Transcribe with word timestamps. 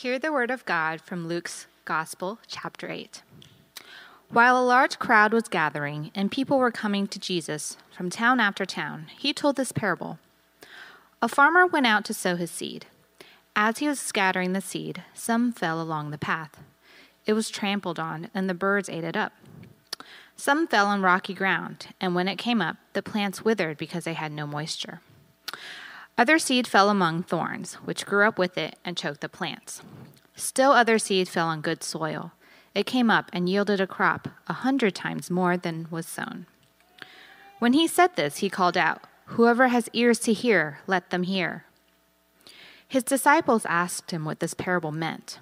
Hear 0.00 0.18
the 0.18 0.30
word 0.30 0.50
of 0.50 0.66
God 0.66 1.00
from 1.00 1.26
Luke's 1.26 1.66
Gospel, 1.86 2.38
chapter 2.46 2.90
8. 2.90 3.22
While 4.28 4.60
a 4.60 4.62
large 4.62 4.98
crowd 4.98 5.32
was 5.32 5.48
gathering 5.48 6.10
and 6.14 6.30
people 6.30 6.58
were 6.58 6.70
coming 6.70 7.06
to 7.06 7.18
Jesus 7.18 7.78
from 7.96 8.10
town 8.10 8.38
after 8.38 8.66
town, 8.66 9.06
he 9.18 9.32
told 9.32 9.56
this 9.56 9.72
parable. 9.72 10.18
A 11.22 11.28
farmer 11.28 11.66
went 11.66 11.86
out 11.86 12.04
to 12.04 12.12
sow 12.12 12.36
his 12.36 12.50
seed. 12.50 12.84
As 13.56 13.78
he 13.78 13.88
was 13.88 13.98
scattering 13.98 14.52
the 14.52 14.60
seed, 14.60 15.02
some 15.14 15.50
fell 15.50 15.80
along 15.80 16.10
the 16.10 16.18
path. 16.18 16.60
It 17.24 17.32
was 17.32 17.48
trampled 17.48 17.98
on, 17.98 18.28
and 18.34 18.50
the 18.50 18.54
birds 18.54 18.90
ate 18.90 19.02
it 19.02 19.16
up. 19.16 19.32
Some 20.36 20.66
fell 20.66 20.88
on 20.88 21.00
rocky 21.00 21.32
ground, 21.32 21.86
and 22.02 22.14
when 22.14 22.28
it 22.28 22.36
came 22.36 22.60
up, 22.60 22.76
the 22.92 23.02
plants 23.02 23.46
withered 23.46 23.78
because 23.78 24.04
they 24.04 24.12
had 24.12 24.30
no 24.30 24.46
moisture. 24.46 25.00
Other 26.18 26.38
seed 26.38 26.66
fell 26.66 26.88
among 26.88 27.24
thorns, 27.24 27.74
which 27.74 28.06
grew 28.06 28.26
up 28.26 28.38
with 28.38 28.56
it 28.56 28.78
and 28.84 28.96
choked 28.96 29.20
the 29.20 29.28
plants. 29.28 29.82
Still 30.34 30.72
other 30.72 30.98
seed 30.98 31.28
fell 31.28 31.48
on 31.48 31.60
good 31.60 31.82
soil. 31.82 32.32
It 32.74 32.86
came 32.86 33.10
up 33.10 33.28
and 33.34 33.48
yielded 33.48 33.80
a 33.80 33.86
crop 33.86 34.28
a 34.46 34.54
hundred 34.54 34.94
times 34.94 35.30
more 35.30 35.58
than 35.58 35.88
was 35.90 36.06
sown. 36.06 36.46
When 37.58 37.74
he 37.74 37.86
said 37.86 38.16
this, 38.16 38.38
he 38.38 38.48
called 38.48 38.76
out, 38.76 39.02
Whoever 39.30 39.68
has 39.68 39.90
ears 39.92 40.18
to 40.20 40.32
hear, 40.32 40.78
let 40.86 41.10
them 41.10 41.24
hear. 41.24 41.64
His 42.88 43.02
disciples 43.02 43.66
asked 43.66 44.10
him 44.10 44.24
what 44.24 44.40
this 44.40 44.54
parable 44.54 44.92
meant. 44.92 45.38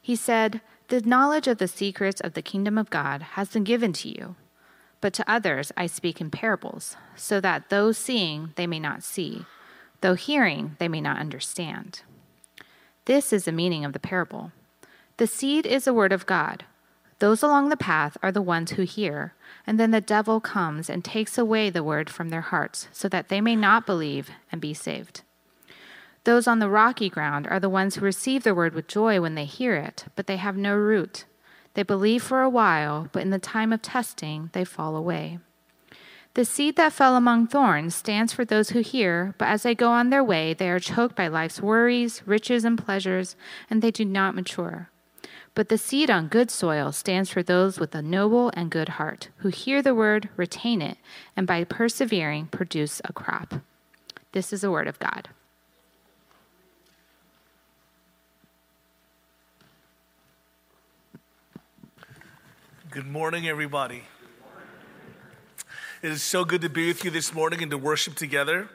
He 0.00 0.16
said, 0.16 0.60
The 0.88 1.00
knowledge 1.00 1.46
of 1.46 1.58
the 1.58 1.68
secrets 1.68 2.20
of 2.20 2.34
the 2.34 2.42
kingdom 2.42 2.76
of 2.76 2.90
God 2.90 3.22
has 3.22 3.48
been 3.50 3.64
given 3.64 3.92
to 3.94 4.08
you, 4.08 4.36
but 5.00 5.12
to 5.14 5.30
others 5.30 5.72
I 5.76 5.86
speak 5.86 6.20
in 6.20 6.30
parables, 6.30 6.96
so 7.14 7.40
that 7.40 7.70
those 7.70 7.96
seeing 7.96 8.52
they 8.56 8.66
may 8.66 8.80
not 8.80 9.02
see 9.02 9.46
though 10.02 10.14
hearing 10.14 10.76
they 10.78 10.88
may 10.88 11.00
not 11.00 11.18
understand. 11.18 12.02
This 13.06 13.32
is 13.32 13.46
the 13.46 13.52
meaning 13.52 13.84
of 13.84 13.92
the 13.92 13.98
parable. 13.98 14.52
The 15.16 15.26
seed 15.26 15.66
is 15.66 15.84
the 15.84 15.94
word 15.94 16.12
of 16.12 16.26
God. 16.26 16.64
Those 17.18 17.42
along 17.42 17.68
the 17.68 17.76
path 17.76 18.16
are 18.22 18.32
the 18.32 18.42
ones 18.42 18.72
who 18.72 18.82
hear, 18.82 19.34
and 19.66 19.78
then 19.78 19.92
the 19.92 20.00
devil 20.00 20.40
comes 20.40 20.90
and 20.90 21.04
takes 21.04 21.38
away 21.38 21.70
the 21.70 21.84
word 21.84 22.10
from 22.10 22.28
their 22.28 22.40
hearts, 22.40 22.88
so 22.92 23.08
that 23.08 23.28
they 23.28 23.40
may 23.40 23.54
not 23.54 23.86
believe 23.86 24.30
and 24.50 24.60
be 24.60 24.74
saved. 24.74 25.22
Those 26.24 26.46
on 26.46 26.58
the 26.58 26.68
rocky 26.68 27.08
ground 27.08 27.46
are 27.48 27.60
the 27.60 27.68
ones 27.68 27.94
who 27.94 28.04
receive 28.04 28.42
the 28.42 28.54
word 28.54 28.74
with 28.74 28.88
joy 28.88 29.20
when 29.20 29.34
they 29.34 29.44
hear 29.44 29.76
it, 29.76 30.06
but 30.16 30.26
they 30.26 30.36
have 30.36 30.56
no 30.56 30.74
root. 30.74 31.24
They 31.74 31.82
believe 31.82 32.22
for 32.22 32.42
a 32.42 32.50
while, 32.50 33.08
but 33.12 33.22
in 33.22 33.30
the 33.30 33.38
time 33.38 33.72
of 33.72 33.82
testing, 33.82 34.50
they 34.52 34.64
fall 34.64 34.96
away. 34.96 35.38
The 36.34 36.46
seed 36.46 36.76
that 36.76 36.94
fell 36.94 37.14
among 37.14 37.48
thorns 37.48 37.94
stands 37.94 38.32
for 38.32 38.42
those 38.42 38.70
who 38.70 38.80
hear, 38.80 39.34
but 39.36 39.48
as 39.48 39.64
they 39.64 39.74
go 39.74 39.90
on 39.90 40.08
their 40.08 40.24
way, 40.24 40.54
they 40.54 40.70
are 40.70 40.80
choked 40.80 41.14
by 41.14 41.28
life's 41.28 41.60
worries, 41.60 42.22
riches, 42.24 42.64
and 42.64 42.82
pleasures, 42.82 43.36
and 43.68 43.82
they 43.82 43.90
do 43.90 44.06
not 44.06 44.34
mature. 44.34 44.88
But 45.54 45.68
the 45.68 45.76
seed 45.76 46.08
on 46.08 46.28
good 46.28 46.50
soil 46.50 46.90
stands 46.90 47.28
for 47.28 47.42
those 47.42 47.78
with 47.78 47.94
a 47.94 48.00
noble 48.00 48.50
and 48.54 48.70
good 48.70 48.90
heart, 48.90 49.28
who 49.38 49.50
hear 49.50 49.82
the 49.82 49.94
word, 49.94 50.30
retain 50.38 50.80
it, 50.80 50.96
and 51.36 51.46
by 51.46 51.64
persevering 51.64 52.46
produce 52.46 53.02
a 53.04 53.12
crop. 53.12 53.56
This 54.32 54.54
is 54.54 54.62
the 54.62 54.70
word 54.70 54.88
of 54.88 54.98
God. 54.98 55.28
Good 62.90 63.06
morning, 63.06 63.46
everybody. 63.46 64.04
It 66.02 66.10
is 66.10 66.20
so 66.20 66.44
good 66.44 66.62
to 66.62 66.68
be 66.68 66.88
with 66.88 67.04
you 67.04 67.12
this 67.12 67.32
morning 67.32 67.62
and 67.62 67.70
to 67.70 67.78
worship 67.78 68.16
together. 68.16 68.68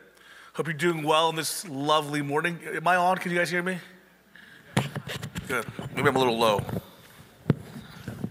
Hope 0.53 0.67
you're 0.67 0.73
doing 0.73 1.03
well 1.03 1.27
on 1.27 1.35
this 1.35 1.67
lovely 1.67 2.21
morning. 2.21 2.57
Am 2.73 2.87
I 2.87 2.95
on? 2.95 3.17
Can 3.17 3.33
you 3.33 3.37
guys 3.37 3.49
hear 3.49 3.61
me? 3.61 3.79
Good. 5.49 5.65
Maybe 5.93 6.07
I'm 6.07 6.15
a 6.15 6.19
little 6.19 6.37
low. 6.37 6.61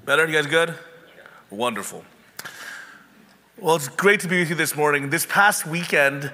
Better? 0.06 0.26
You 0.26 0.32
guys 0.32 0.46
good? 0.46 0.74
Wonderful. 1.50 2.06
Well, 3.58 3.76
it's 3.76 3.88
great 3.88 4.20
to 4.20 4.28
be 4.28 4.40
with 4.40 4.48
you 4.48 4.54
this 4.54 4.74
morning. 4.74 5.10
This 5.10 5.26
past 5.26 5.66
weekend, 5.66 6.32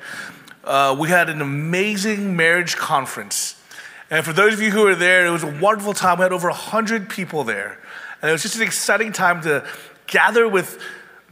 uh, 0.62 0.94
we 0.96 1.08
had 1.08 1.28
an 1.30 1.42
amazing 1.42 2.36
marriage 2.36 2.76
conference. 2.76 3.60
And 4.08 4.24
for 4.24 4.32
those 4.32 4.52
of 4.52 4.62
you 4.62 4.70
who 4.70 4.82
were 4.82 4.94
there, 4.94 5.26
it 5.26 5.30
was 5.30 5.42
a 5.42 5.58
wonderful 5.60 5.94
time. 5.94 6.18
We 6.18 6.22
had 6.22 6.32
over 6.32 6.48
100 6.48 7.08
people 7.08 7.42
there. 7.42 7.80
And 8.20 8.28
it 8.28 8.32
was 8.32 8.42
just 8.42 8.54
an 8.54 8.62
exciting 8.62 9.10
time 9.10 9.42
to 9.42 9.66
gather 10.06 10.46
with 10.46 10.80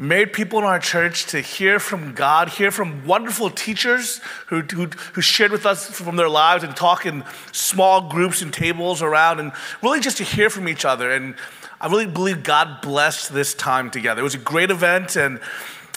married 0.00 0.32
people 0.32 0.58
in 0.58 0.64
our 0.64 0.78
church 0.78 1.26
to 1.26 1.42
hear 1.42 1.78
from 1.78 2.14
God, 2.14 2.48
hear 2.48 2.70
from 2.70 3.04
wonderful 3.04 3.50
teachers 3.50 4.22
who, 4.46 4.62
who, 4.62 4.86
who, 4.86 5.20
shared 5.20 5.52
with 5.52 5.66
us 5.66 5.90
from 5.90 6.16
their 6.16 6.28
lives 6.28 6.64
and 6.64 6.74
talk 6.74 7.04
in 7.04 7.22
small 7.52 8.08
groups 8.08 8.40
and 8.40 8.50
tables 8.50 9.02
around, 9.02 9.40
and 9.40 9.52
really 9.82 10.00
just 10.00 10.16
to 10.16 10.24
hear 10.24 10.48
from 10.48 10.68
each 10.68 10.86
other. 10.86 11.10
And 11.10 11.34
I 11.82 11.88
really 11.88 12.06
believe 12.06 12.42
God 12.42 12.80
blessed 12.80 13.34
this 13.34 13.52
time 13.52 13.90
together. 13.90 14.22
It 14.22 14.24
was 14.24 14.34
a 14.34 14.38
great 14.38 14.70
event, 14.70 15.16
and 15.16 15.38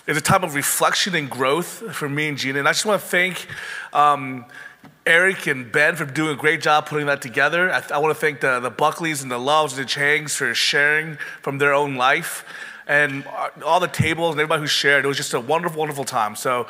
it's 0.05 0.19
a 0.19 0.21
time 0.21 0.43
of 0.43 0.53
reflection 0.53 1.15
and 1.15 1.29
growth 1.29 1.95
for 1.95 2.09
me 2.09 2.27
and 2.27 2.37
Gina. 2.37 2.59
And 2.59 2.67
I 2.67 2.71
just 2.71 2.85
want 2.85 3.01
to 3.01 3.07
thank. 3.07 3.47
Um, 3.93 4.45
Eric 5.05 5.47
and 5.47 5.69
Ben 5.69 5.97
for 5.97 6.05
doing 6.05 6.31
a 6.31 6.39
great 6.39 6.61
job 6.61 6.85
putting 6.85 7.07
that 7.07 7.21
together. 7.21 7.69
I, 7.69 7.83
I 7.93 7.97
want 7.97 8.15
to 8.15 8.19
thank 8.19 8.39
the, 8.39 8.61
the 8.61 8.71
Buckleys 8.71 9.21
and 9.21 9.29
the 9.29 9.37
Loves 9.37 9.77
and 9.77 9.85
the 9.85 9.89
Changs 9.89 10.31
for 10.31 10.53
sharing 10.53 11.17
from 11.41 11.57
their 11.57 11.73
own 11.73 11.95
life 11.95 12.45
and 12.87 13.25
all 13.65 13.79
the 13.79 13.87
tables 13.87 14.31
and 14.31 14.41
everybody 14.41 14.61
who 14.61 14.67
shared. 14.67 15.05
It 15.05 15.07
was 15.07 15.17
just 15.17 15.33
a 15.33 15.39
wonderful, 15.39 15.79
wonderful 15.79 16.03
time. 16.03 16.35
So 16.35 16.67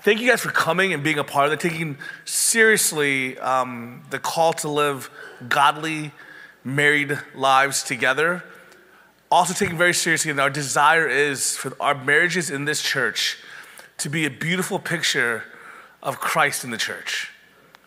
thank 0.00 0.20
you 0.20 0.28
guys 0.28 0.40
for 0.40 0.50
coming 0.50 0.92
and 0.92 1.02
being 1.02 1.18
a 1.18 1.24
part 1.24 1.46
of 1.46 1.52
it, 1.52 1.60
taking 1.60 1.96
seriously 2.24 3.38
um, 3.38 4.02
the 4.10 4.18
call 4.18 4.52
to 4.54 4.68
live 4.68 5.10
godly, 5.48 6.12
married 6.62 7.18
lives 7.34 7.82
together. 7.82 8.44
Also 9.30 9.54
taking 9.54 9.76
very 9.76 9.94
seriously, 9.94 10.30
and 10.30 10.38
our 10.38 10.50
desire 10.50 11.08
is 11.08 11.56
for 11.56 11.76
our 11.80 11.94
marriages 11.94 12.50
in 12.50 12.66
this 12.66 12.82
church 12.82 13.38
to 13.98 14.08
be 14.08 14.26
a 14.26 14.30
beautiful 14.30 14.78
picture 14.78 15.44
of 16.02 16.20
Christ 16.20 16.64
in 16.64 16.70
the 16.70 16.76
church. 16.76 17.30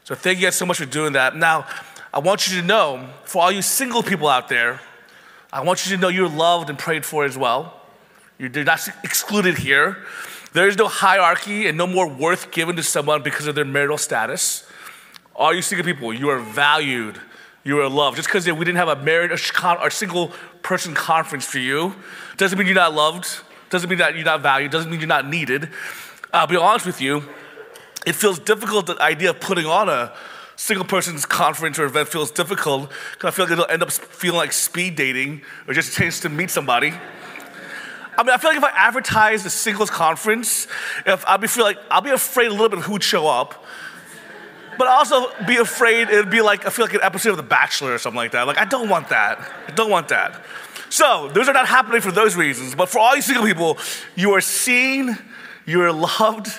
So 0.03 0.15
thank 0.15 0.39
you 0.39 0.47
guys 0.47 0.55
so 0.55 0.65
much 0.65 0.77
for 0.77 0.85
doing 0.85 1.13
that. 1.13 1.35
Now, 1.35 1.67
I 2.13 2.19
want 2.19 2.47
you 2.47 2.59
to 2.59 2.65
know, 2.65 3.07
for 3.25 3.43
all 3.43 3.51
you 3.51 3.61
single 3.61 4.01
people 4.01 4.27
out 4.27 4.49
there, 4.49 4.81
I 5.51 5.61
want 5.63 5.85
you 5.85 5.95
to 5.95 6.01
know 6.01 6.09
you're 6.09 6.29
loved 6.29 6.69
and 6.69 6.77
prayed 6.77 7.05
for 7.05 7.23
as 7.23 7.37
well. 7.37 7.81
You're 8.37 8.49
not 8.63 8.87
excluded 9.03 9.57
here. 9.57 9.97
There 10.53 10.67
is 10.67 10.77
no 10.77 10.87
hierarchy 10.87 11.67
and 11.67 11.77
no 11.77 11.87
more 11.87 12.07
worth 12.07 12.51
given 12.51 12.75
to 12.75 12.83
someone 12.83 13.23
because 13.23 13.47
of 13.47 13.55
their 13.55 13.65
marital 13.65 13.97
status. 13.97 14.65
All 15.35 15.53
you 15.53 15.61
single 15.61 15.85
people, 15.85 16.13
you 16.13 16.29
are 16.29 16.39
valued, 16.39 17.19
you 17.63 17.79
are 17.79 17.89
loved. 17.89 18.17
Just 18.17 18.27
because 18.27 18.45
we 18.45 18.65
didn't 18.65 18.77
have 18.77 18.87
a 18.87 18.95
married 18.95 19.31
or 19.31 19.89
single 19.89 20.31
person 20.63 20.93
conference 20.93 21.45
for 21.45 21.59
you 21.59 21.95
doesn't 22.37 22.57
mean 22.57 22.67
you're 22.67 22.75
not 22.75 22.93
loved, 22.93 23.27
doesn't 23.69 23.89
mean 23.89 23.99
that 23.99 24.15
you're 24.15 24.25
not 24.25 24.41
valued, 24.41 24.71
doesn't 24.71 24.89
mean 24.89 24.99
you're 24.99 25.07
not 25.07 25.27
needed. 25.27 25.69
I'll 26.33 26.47
be 26.47 26.57
honest 26.57 26.85
with 26.85 27.01
you, 27.01 27.23
it 28.05 28.15
feels 28.15 28.39
difficult 28.39 28.87
the 28.87 29.01
idea 29.01 29.29
of 29.31 29.39
putting 29.39 29.65
on 29.65 29.89
a 29.89 30.13
single 30.57 30.85
person's 30.85 31.25
conference 31.25 31.79
or 31.79 31.85
event 31.85 32.09
feels 32.09 32.31
difficult 32.31 32.91
because 33.13 33.27
I 33.27 33.31
feel 33.31 33.45
like 33.45 33.51
it'll 33.53 33.67
end 33.67 33.83
up 33.83 33.91
feeling 33.91 34.37
like 34.37 34.51
speed 34.51 34.95
dating 34.95 35.43
or 35.67 35.73
just 35.73 35.93
a 35.93 35.95
chance 35.95 36.19
to 36.21 36.29
meet 36.29 36.49
somebody. 36.49 36.93
I 38.17 38.23
mean, 38.23 38.31
I 38.33 38.37
feel 38.37 38.49
like 38.49 38.57
if 38.57 38.63
I 38.63 38.71
advertise 38.71 39.45
a 39.45 39.51
singles 39.51 39.91
conference, 39.91 40.67
if 41.05 41.23
I'll 41.27 41.37
be 41.37 41.47
feel 41.47 41.63
like 41.63 41.77
I'll 41.91 42.01
be 42.01 42.09
afraid 42.09 42.47
a 42.47 42.51
little 42.51 42.69
bit 42.69 42.79
of 42.79 42.85
who'd 42.85 43.03
show 43.03 43.27
up, 43.27 43.63
but 44.79 44.87
also 44.87 45.27
be 45.45 45.57
afraid 45.57 46.09
it'd 46.09 46.31
be 46.31 46.41
like 46.41 46.65
I 46.65 46.71
feel 46.71 46.85
like 46.85 46.95
an 46.95 47.01
episode 47.03 47.31
of 47.31 47.37
The 47.37 47.43
Bachelor 47.43 47.93
or 47.93 47.99
something 47.99 48.17
like 48.17 48.31
that. 48.31 48.47
Like 48.47 48.57
I 48.57 48.65
don't 48.65 48.89
want 48.89 49.09
that. 49.09 49.39
I 49.67 49.71
don't 49.71 49.91
want 49.91 50.07
that. 50.07 50.43
So 50.89 51.29
those 51.33 51.47
are 51.47 51.53
not 51.53 51.67
happening 51.67 52.01
for 52.01 52.11
those 52.11 52.35
reasons. 52.35 52.73
But 52.73 52.89
for 52.89 52.97
all 52.97 53.15
you 53.15 53.21
single 53.21 53.45
people, 53.45 53.77
you 54.15 54.31
are 54.31 54.41
seen, 54.41 55.15
you 55.67 55.81
are 55.83 55.91
loved, 55.91 56.49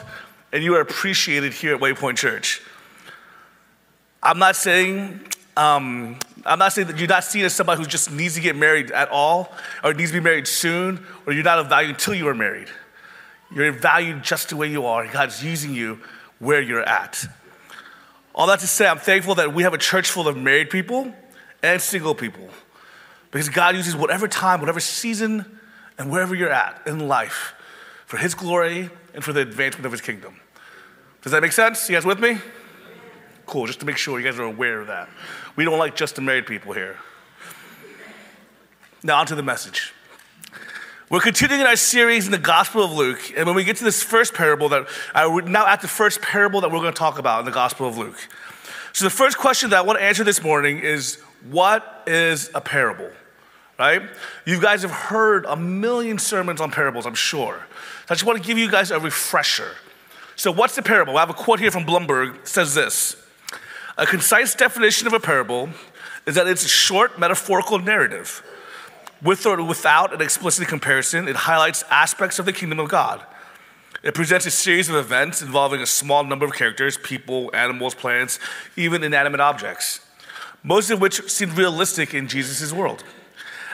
and 0.52 0.62
you 0.62 0.76
are 0.76 0.80
appreciated 0.80 1.52
here 1.52 1.74
at 1.74 1.80
Waypoint 1.80 2.16
Church. 2.16 2.62
I'm 4.22 4.38
not 4.38 4.56
saying 4.56 5.20
um, 5.58 6.16
I'm 6.46 6.58
not 6.60 6.72
saying 6.72 6.86
that 6.86 6.98
you're 6.98 7.08
not 7.08 7.24
seen 7.24 7.44
as 7.44 7.52
somebody 7.52 7.82
who 7.82 7.86
just 7.86 8.12
needs 8.12 8.36
to 8.36 8.40
get 8.40 8.54
married 8.54 8.92
at 8.92 9.08
all, 9.08 9.52
or 9.82 9.92
needs 9.92 10.12
to 10.12 10.18
be 10.18 10.22
married 10.22 10.46
soon, 10.46 11.04
or 11.26 11.32
you're 11.32 11.42
not 11.42 11.58
of 11.58 11.68
value 11.68 11.90
until 11.90 12.14
you 12.14 12.28
are 12.28 12.34
married. 12.34 12.68
You're 13.52 13.72
valued 13.72 14.22
just 14.22 14.50
the 14.50 14.56
way 14.56 14.70
you 14.70 14.86
are. 14.86 15.06
God's 15.08 15.44
using 15.44 15.74
you 15.74 16.00
where 16.38 16.60
you're 16.60 16.82
at. 16.82 17.26
All 18.34 18.46
that 18.46 18.60
to 18.60 18.68
say, 18.68 18.86
I'm 18.86 18.98
thankful 18.98 19.34
that 19.36 19.52
we 19.52 19.64
have 19.64 19.74
a 19.74 19.78
church 19.78 20.10
full 20.10 20.28
of 20.28 20.36
married 20.36 20.70
people 20.70 21.12
and 21.62 21.82
single 21.82 22.14
people. 22.14 22.48
Because 23.32 23.48
God 23.48 23.74
uses 23.74 23.96
whatever 23.96 24.28
time, 24.28 24.60
whatever 24.60 24.80
season, 24.80 25.58
and 25.98 26.10
wherever 26.10 26.34
you're 26.34 26.52
at 26.52 26.80
in 26.86 27.08
life 27.08 27.54
for 28.06 28.16
His 28.16 28.34
glory 28.34 28.90
and 29.12 29.24
for 29.24 29.32
the 29.32 29.40
advancement 29.40 29.86
of 29.86 29.92
His 29.92 30.00
kingdom. 30.00 30.40
Does 31.22 31.32
that 31.32 31.42
make 31.42 31.52
sense? 31.52 31.88
You 31.88 31.96
guys 31.96 32.04
with 32.04 32.20
me? 32.20 32.38
Cool, 33.48 33.66
just 33.66 33.80
to 33.80 33.86
make 33.86 33.96
sure 33.96 34.20
you 34.20 34.26
guys 34.26 34.38
are 34.38 34.42
aware 34.42 34.78
of 34.78 34.88
that. 34.88 35.08
We 35.56 35.64
don't 35.64 35.78
like 35.78 35.96
just 35.96 36.16
the 36.16 36.20
married 36.20 36.44
people 36.44 36.74
here. 36.74 36.98
Now, 39.02 39.20
on 39.20 39.26
to 39.26 39.34
the 39.34 39.42
message. 39.42 39.94
We're 41.08 41.20
continuing 41.20 41.62
our 41.62 41.76
series 41.76 42.26
in 42.26 42.32
the 42.32 42.36
Gospel 42.36 42.84
of 42.84 42.92
Luke, 42.92 43.32
and 43.34 43.46
when 43.46 43.56
we 43.56 43.64
get 43.64 43.76
to 43.76 43.84
this 43.84 44.02
first 44.02 44.34
parable, 44.34 44.68
that 44.68 44.86
uh, 45.14 45.30
we're 45.32 45.40
now 45.40 45.66
at 45.66 45.80
the 45.80 45.88
first 45.88 46.20
parable 46.20 46.60
that 46.60 46.70
we're 46.70 46.80
going 46.80 46.92
to 46.92 46.98
talk 46.98 47.18
about 47.18 47.38
in 47.38 47.46
the 47.46 47.50
Gospel 47.50 47.88
of 47.88 47.96
Luke. 47.96 48.18
So, 48.92 49.06
the 49.06 49.10
first 49.10 49.38
question 49.38 49.70
that 49.70 49.78
I 49.78 49.80
want 49.80 49.98
to 49.98 50.04
answer 50.04 50.24
this 50.24 50.42
morning 50.42 50.80
is 50.80 51.18
what 51.48 52.02
is 52.06 52.50
a 52.54 52.60
parable? 52.60 53.10
Right? 53.78 54.02
You 54.44 54.60
guys 54.60 54.82
have 54.82 54.90
heard 54.90 55.46
a 55.46 55.56
million 55.56 56.18
sermons 56.18 56.60
on 56.60 56.70
parables, 56.70 57.06
I'm 57.06 57.14
sure. 57.14 57.62
So 58.08 58.12
I 58.12 58.14
just 58.14 58.24
want 58.24 58.42
to 58.42 58.46
give 58.46 58.58
you 58.58 58.70
guys 58.70 58.90
a 58.90 59.00
refresher. 59.00 59.70
So, 60.36 60.52
what's 60.52 60.76
the 60.76 60.82
parable? 60.82 61.16
I 61.16 61.20
have 61.20 61.30
a 61.30 61.34
quote 61.34 61.60
here 61.60 61.70
from 61.70 61.86
Blomberg 61.86 62.34
it 62.34 62.46
says 62.46 62.74
this 62.74 63.16
A 63.98 64.06
concise 64.06 64.54
definition 64.54 65.08
of 65.08 65.12
a 65.12 65.18
parable 65.18 65.70
is 66.24 66.36
that 66.36 66.46
it's 66.46 66.64
a 66.64 66.68
short 66.68 67.18
metaphorical 67.18 67.80
narrative. 67.80 68.44
With 69.20 69.44
or 69.44 69.60
without 69.60 70.14
an 70.14 70.22
explicit 70.22 70.68
comparison, 70.68 71.26
it 71.26 71.34
highlights 71.34 71.82
aspects 71.90 72.38
of 72.38 72.46
the 72.46 72.52
kingdom 72.52 72.78
of 72.78 72.88
God. 72.88 73.26
It 74.04 74.14
presents 74.14 74.46
a 74.46 74.52
series 74.52 74.88
of 74.88 74.94
events 74.94 75.42
involving 75.42 75.80
a 75.80 75.86
small 75.86 76.22
number 76.22 76.46
of 76.46 76.52
characters 76.52 76.96
people, 76.96 77.50
animals, 77.52 77.96
plants, 77.96 78.38
even 78.76 79.02
inanimate 79.02 79.40
objects, 79.40 79.98
most 80.62 80.90
of 80.90 81.00
which 81.00 81.28
seem 81.28 81.56
realistic 81.56 82.14
in 82.14 82.28
Jesus' 82.28 82.72
world. 82.72 83.02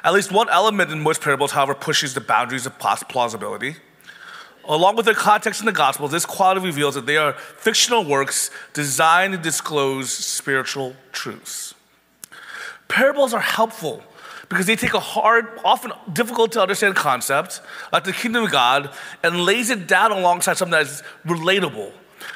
At 0.03 0.15
least 0.15 0.33
one 0.33 0.49
element 0.49 0.91
in 0.91 1.03
most 1.03 1.21
parables, 1.21 1.53
however, 1.53 1.75
pushes 1.75 2.15
the 2.15 2.23
boundaries 2.23 2.65
of 2.65 2.79
plausibility. 2.79 3.77
Along 4.67 4.97
with 4.97 5.05
their 5.07 5.15
context 5.15 5.61
in 5.61 5.67
the 5.67 5.73
Gospels, 5.73 6.11
this 6.11 6.25
quality 6.25 6.65
reveals 6.65 6.95
that 6.95 7.07
they 7.07 7.17
are 7.17 7.35
fictional 7.35 8.05
works 8.05 8.51
designed 8.73 9.33
to 9.33 9.39
disclose 9.39 10.11
spiritual 10.11 10.97
truths. 11.13 11.75
Parables 12.89 13.35
are 13.35 13.41
helpful 13.41 14.03
because 14.49 14.67
they 14.67 14.77
take 14.77 14.95
a 14.95 15.01
hard, 15.01 15.47
often 15.65 15.93
difficult 16.13 16.53
to 16.53 16.63
understand 16.63 16.95
concept, 16.95 17.61
like 17.93 18.05
the 18.05 18.13
kingdom 18.13 18.45
of 18.45 18.53
God, 18.53 18.91
and 19.23 19.41
lays 19.41 19.71
it 19.71 19.87
down 19.87 20.13
alongside 20.13 20.57
something 20.57 20.73
that's 20.73 21.03
relatable. 21.27 21.93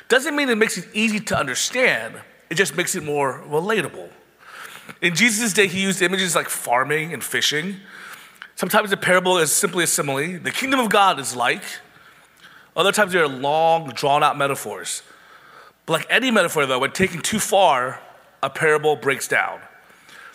Doesn't 0.08 0.34
mean 0.34 0.48
it 0.48 0.58
makes 0.58 0.78
it 0.78 0.86
easy 0.94 1.20
to 1.20 1.38
understand, 1.38 2.20
it 2.50 2.54
just 2.54 2.76
makes 2.76 2.94
it 2.94 3.04
more 3.04 3.42
relatable. 3.46 4.08
In 5.02 5.14
Jesus' 5.14 5.52
day, 5.52 5.66
he 5.66 5.82
used 5.82 6.00
images 6.02 6.34
like 6.34 6.48
farming 6.48 7.12
and 7.12 7.22
fishing. 7.22 7.76
Sometimes 8.56 8.90
the 8.90 8.96
parable 8.96 9.38
is 9.38 9.52
simply 9.52 9.84
a 9.84 9.86
simile. 9.86 10.38
The 10.38 10.50
kingdom 10.50 10.81
of 10.81 10.88
God 10.88 11.20
is 11.20 11.36
like. 11.36 11.62
Other 12.78 12.92
times 12.92 13.12
they 13.12 13.19
are 13.19 13.28
long, 13.28 13.90
drawn 13.90 14.22
out 14.22 14.38
metaphors. 14.38 15.02
But 15.84 15.94
like 15.94 16.06
any 16.08 16.30
metaphor, 16.30 16.64
though, 16.64 16.78
when 16.78 16.92
taken 16.92 17.20
too 17.20 17.40
far, 17.40 18.00
a 18.40 18.48
parable 18.48 18.94
breaks 18.94 19.26
down. 19.26 19.60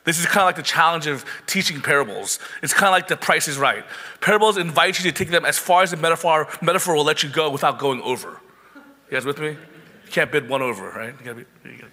This 0.04 0.19
is 0.19 0.25
kind 0.25 0.40
of 0.40 0.48
like 0.48 0.57
the 0.57 0.62
challenge 0.62 1.07
of 1.07 1.24
teaching 1.45 1.80
parables. 1.80 2.40
It's 2.62 2.74
kind 2.74 2.88
of 2.88 2.92
like 2.92 3.07
the 3.07 3.16
price 3.16 3.48
is 3.48 3.57
right. 3.57 3.86
Parables 4.19 4.57
invite 4.57 5.00
you 5.00 5.10
to 5.10 5.18
take 5.18 5.30
them 5.30 5.45
as 5.45 5.57
far 5.57 5.84
as 5.84 5.92
the 5.92 5.98
metaphor, 5.98 6.50
metaphor 6.62 6.95
will 6.95 7.06
let 7.06 7.24
you 7.24 7.30
go 7.30 7.50
without 7.50 7.80
going 7.80 8.01
over. 8.01 8.42
You 8.75 9.12
guys 9.12 9.25
with 9.25 9.39
me? 9.39 9.51
You 9.51 10.12
can't 10.12 10.30
bid 10.30 10.50
one 10.50 10.62
over, 10.62 10.89
right? 10.89 11.16
You 11.18 11.25
gotta 11.25 11.36
be, 11.36 11.46
you 11.63 11.78
gotta. 11.78 11.92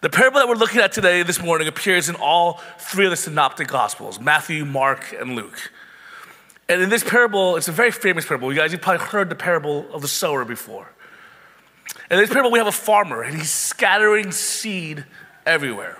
The 0.00 0.08
parable 0.08 0.40
that 0.40 0.48
we're 0.48 0.54
looking 0.54 0.80
at 0.80 0.92
today, 0.92 1.22
this 1.22 1.42
morning, 1.42 1.68
appears 1.68 2.08
in 2.08 2.14
all 2.14 2.62
three 2.78 3.04
of 3.04 3.10
the 3.10 3.16
synoptic 3.16 3.68
gospels 3.68 4.18
Matthew, 4.18 4.64
Mark, 4.64 5.14
and 5.20 5.36
Luke. 5.36 5.70
And 6.72 6.80
in 6.80 6.88
this 6.88 7.04
parable, 7.04 7.56
it's 7.56 7.68
a 7.68 7.72
very 7.72 7.90
famous 7.90 8.24
parable. 8.24 8.50
You 8.50 8.58
guys, 8.58 8.72
you've 8.72 8.80
probably 8.80 9.06
heard 9.06 9.28
the 9.28 9.34
parable 9.34 9.84
of 9.92 10.00
the 10.00 10.08
sower 10.08 10.42
before. 10.46 10.90
In 12.10 12.16
this 12.16 12.30
parable, 12.30 12.50
we 12.50 12.58
have 12.58 12.66
a 12.66 12.72
farmer, 12.72 13.20
and 13.20 13.36
he's 13.36 13.50
scattering 13.50 14.32
seed 14.32 15.04
everywhere. 15.44 15.98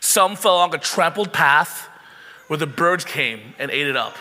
Some 0.00 0.34
fell 0.34 0.56
along 0.56 0.74
a 0.74 0.78
trampled 0.78 1.32
path 1.32 1.88
where 2.48 2.56
the 2.56 2.66
birds 2.66 3.04
came 3.04 3.54
and 3.60 3.70
ate 3.70 3.86
it 3.86 3.94
up. 3.94 4.16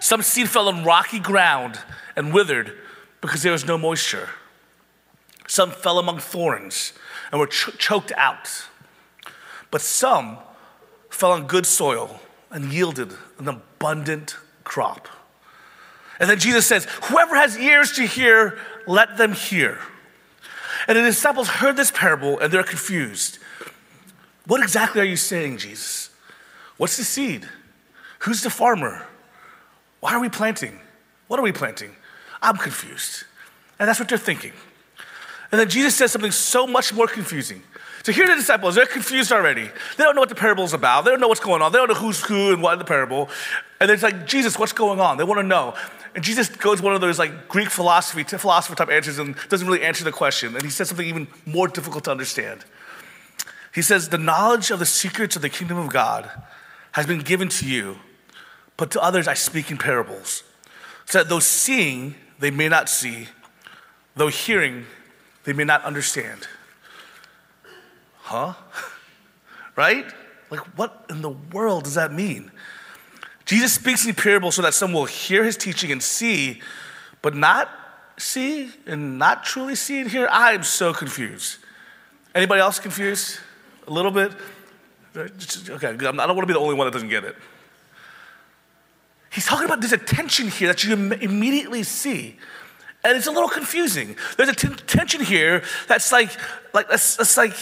Some 0.00 0.22
seed 0.22 0.48
fell 0.48 0.66
on 0.66 0.82
rocky 0.82 1.20
ground 1.20 1.78
and 2.16 2.34
withered 2.34 2.76
because 3.20 3.44
there 3.44 3.52
was 3.52 3.64
no 3.64 3.78
moisture. 3.78 4.30
Some 5.46 5.70
fell 5.70 6.00
among 6.00 6.18
thorns 6.18 6.94
and 7.30 7.40
were 7.40 7.46
ch- 7.46 7.78
choked 7.78 8.10
out. 8.16 8.50
But 9.70 9.82
some 9.82 10.38
fell 11.10 11.30
on 11.30 11.46
good 11.46 11.64
soil 11.64 12.18
and 12.50 12.72
yielded 12.72 13.12
an 13.38 13.46
abundant 13.46 14.36
crop. 14.64 15.08
And 16.20 16.28
then 16.28 16.38
Jesus 16.38 16.66
says, 16.66 16.86
Whoever 17.04 17.36
has 17.36 17.58
ears 17.58 17.92
to 17.92 18.06
hear, 18.06 18.58
let 18.86 19.16
them 19.16 19.32
hear. 19.32 19.78
And 20.86 20.96
the 20.96 21.02
disciples 21.02 21.48
heard 21.48 21.76
this 21.76 21.90
parable 21.90 22.38
and 22.38 22.52
they're 22.52 22.62
confused. 22.62 23.38
What 24.46 24.62
exactly 24.62 25.00
are 25.00 25.04
you 25.04 25.16
saying, 25.16 25.58
Jesus? 25.58 26.10
What's 26.76 26.96
the 26.96 27.04
seed? 27.04 27.48
Who's 28.20 28.42
the 28.42 28.50
farmer? 28.50 29.06
Why 30.00 30.12
are 30.12 30.20
we 30.20 30.28
planting? 30.28 30.80
What 31.28 31.40
are 31.40 31.42
we 31.42 31.52
planting? 31.52 31.96
I'm 32.42 32.56
confused. 32.56 33.24
And 33.78 33.88
that's 33.88 33.98
what 33.98 34.08
they're 34.08 34.18
thinking. 34.18 34.52
And 35.50 35.60
then 35.60 35.68
Jesus 35.68 35.94
says 35.94 36.12
something 36.12 36.32
so 36.32 36.66
much 36.66 36.92
more 36.92 37.06
confusing. 37.06 37.62
So 38.02 38.12
here 38.12 38.26
the 38.26 38.34
disciples, 38.34 38.74
they're 38.74 38.84
confused 38.84 39.32
already. 39.32 39.70
They 39.96 40.04
don't 40.04 40.14
know 40.14 40.20
what 40.20 40.28
the 40.28 40.34
parable 40.34 40.64
is 40.64 40.74
about. 40.74 41.04
They 41.04 41.10
don't 41.10 41.20
know 41.20 41.28
what's 41.28 41.40
going 41.40 41.62
on. 41.62 41.72
They 41.72 41.78
don't 41.78 41.88
know 41.88 41.94
who's 41.94 42.22
who 42.22 42.52
and 42.52 42.62
what 42.62 42.74
in 42.74 42.78
the 42.78 42.84
parable. 42.84 43.30
And 43.84 43.90
it's 43.90 44.02
like, 44.02 44.26
Jesus, 44.26 44.58
what's 44.58 44.72
going 44.72 44.98
on? 44.98 45.18
They 45.18 45.24
want 45.24 45.40
to 45.40 45.46
know. 45.46 45.74
And 46.14 46.24
Jesus 46.24 46.48
goes 46.48 46.80
one 46.80 46.94
of 46.94 47.02
those 47.02 47.18
like 47.18 47.48
Greek 47.48 47.68
philosophy, 47.68 48.24
philosopher 48.24 48.74
type 48.74 48.88
answers 48.88 49.18
and 49.18 49.36
doesn't 49.50 49.66
really 49.66 49.82
answer 49.82 50.04
the 50.04 50.10
question. 50.10 50.54
And 50.54 50.62
he 50.62 50.70
says 50.70 50.88
something 50.88 51.06
even 51.06 51.28
more 51.44 51.68
difficult 51.68 52.04
to 52.04 52.10
understand. 52.10 52.64
He 53.74 53.82
says, 53.82 54.08
The 54.08 54.16
knowledge 54.16 54.70
of 54.70 54.78
the 54.78 54.86
secrets 54.86 55.36
of 55.36 55.42
the 55.42 55.50
kingdom 55.50 55.76
of 55.76 55.90
God 55.90 56.30
has 56.92 57.04
been 57.04 57.18
given 57.18 57.50
to 57.50 57.68
you, 57.68 57.98
but 58.78 58.90
to 58.92 59.02
others 59.02 59.28
I 59.28 59.34
speak 59.34 59.70
in 59.70 59.76
parables, 59.76 60.44
so 61.04 61.18
that 61.18 61.28
though 61.28 61.38
seeing, 61.38 62.14
they 62.38 62.50
may 62.50 62.70
not 62.70 62.88
see, 62.88 63.28
though 64.16 64.28
hearing, 64.28 64.86
they 65.44 65.52
may 65.52 65.64
not 65.64 65.84
understand. 65.84 66.48
Huh? 68.22 68.54
right? 69.76 70.06
Like, 70.48 70.60
what 70.78 71.04
in 71.10 71.20
the 71.20 71.36
world 71.52 71.84
does 71.84 71.96
that 71.96 72.14
mean? 72.14 72.50
Jesus 73.44 73.74
speaks 73.74 74.06
in 74.06 74.14
parables 74.14 74.54
so 74.54 74.62
that 74.62 74.74
some 74.74 74.92
will 74.92 75.04
hear 75.04 75.44
his 75.44 75.56
teaching 75.56 75.92
and 75.92 76.02
see, 76.02 76.60
but 77.20 77.34
not 77.34 77.70
see 78.16 78.70
and 78.86 79.18
not 79.18 79.44
truly 79.44 79.74
see 79.74 80.00
and 80.00 80.10
hear. 80.10 80.28
I 80.30 80.52
am 80.52 80.62
so 80.62 80.94
confused. 80.94 81.58
Anybody 82.34 82.60
else 82.60 82.78
confused? 82.78 83.38
A 83.86 83.90
little 83.90 84.10
bit? 84.10 84.32
Okay, 85.16 85.88
I 85.88 85.96
don't 85.96 86.16
want 86.16 86.40
to 86.40 86.46
be 86.46 86.52
the 86.52 86.58
only 86.58 86.74
one 86.74 86.86
that 86.86 86.92
doesn't 86.92 87.08
get 87.08 87.24
it. 87.24 87.36
He's 89.30 89.46
talking 89.46 89.66
about 89.66 89.80
this 89.80 89.92
attention 89.92 90.48
here 90.48 90.68
that 90.68 90.84
you 90.84 90.94
immediately 90.94 91.82
see. 91.82 92.36
And 93.04 93.16
it's 93.16 93.26
a 93.26 93.32
little 93.32 93.48
confusing. 93.48 94.16
There's 94.36 94.48
a 94.48 94.54
t- 94.54 94.68
tension 94.86 95.20
here 95.20 95.62
that's 95.86 96.10
like, 96.10 96.30
like 96.72 96.88
that's, 96.88 97.16
that's 97.16 97.36
like, 97.36 97.54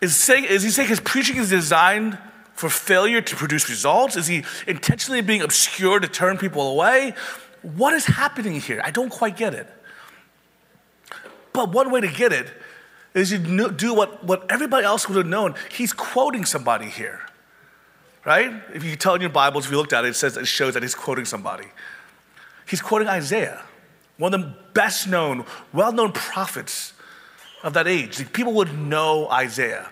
is, 0.00 0.14
saying, 0.14 0.44
is 0.44 0.62
he 0.62 0.70
saying 0.70 0.88
his 0.88 1.00
preaching 1.00 1.36
is 1.36 1.48
designed 1.48 2.18
for 2.62 2.70
failure 2.70 3.20
to 3.20 3.34
produce 3.34 3.68
results? 3.68 4.16
Is 4.16 4.28
he 4.28 4.44
intentionally 4.68 5.20
being 5.20 5.42
obscure 5.42 5.98
to 5.98 6.06
turn 6.06 6.38
people 6.38 6.62
away? 6.70 7.12
What 7.62 7.92
is 7.92 8.04
happening 8.06 8.60
here? 8.60 8.80
I 8.84 8.92
don't 8.92 9.08
quite 9.08 9.36
get 9.36 9.52
it. 9.52 9.66
But 11.52 11.72
one 11.72 11.90
way 11.90 12.00
to 12.02 12.06
get 12.06 12.32
it 12.32 12.52
is 13.14 13.32
you 13.32 13.72
do 13.72 13.92
what, 13.92 14.22
what 14.22 14.48
everybody 14.48 14.86
else 14.86 15.08
would 15.08 15.16
have 15.16 15.26
known. 15.26 15.56
He's 15.76 15.92
quoting 15.92 16.44
somebody 16.44 16.86
here, 16.86 17.22
right? 18.24 18.52
If 18.72 18.84
you 18.84 18.94
tell 18.94 19.16
in 19.16 19.20
your 19.20 19.30
Bibles, 19.30 19.64
if 19.64 19.72
you 19.72 19.76
looked 19.76 19.92
at 19.92 20.04
it, 20.04 20.10
it 20.10 20.14
says 20.14 20.36
it 20.36 20.46
shows 20.46 20.74
that 20.74 20.84
he's 20.84 20.94
quoting 20.94 21.24
somebody. 21.24 21.66
He's 22.68 22.80
quoting 22.80 23.08
Isaiah, 23.08 23.60
one 24.18 24.32
of 24.32 24.40
the 24.40 24.54
best 24.72 25.08
known, 25.08 25.46
well 25.72 25.90
known 25.90 26.12
prophets 26.12 26.92
of 27.64 27.72
that 27.74 27.88
age. 27.88 28.32
People 28.32 28.52
would 28.52 28.78
know 28.78 29.28
Isaiah. 29.30 29.90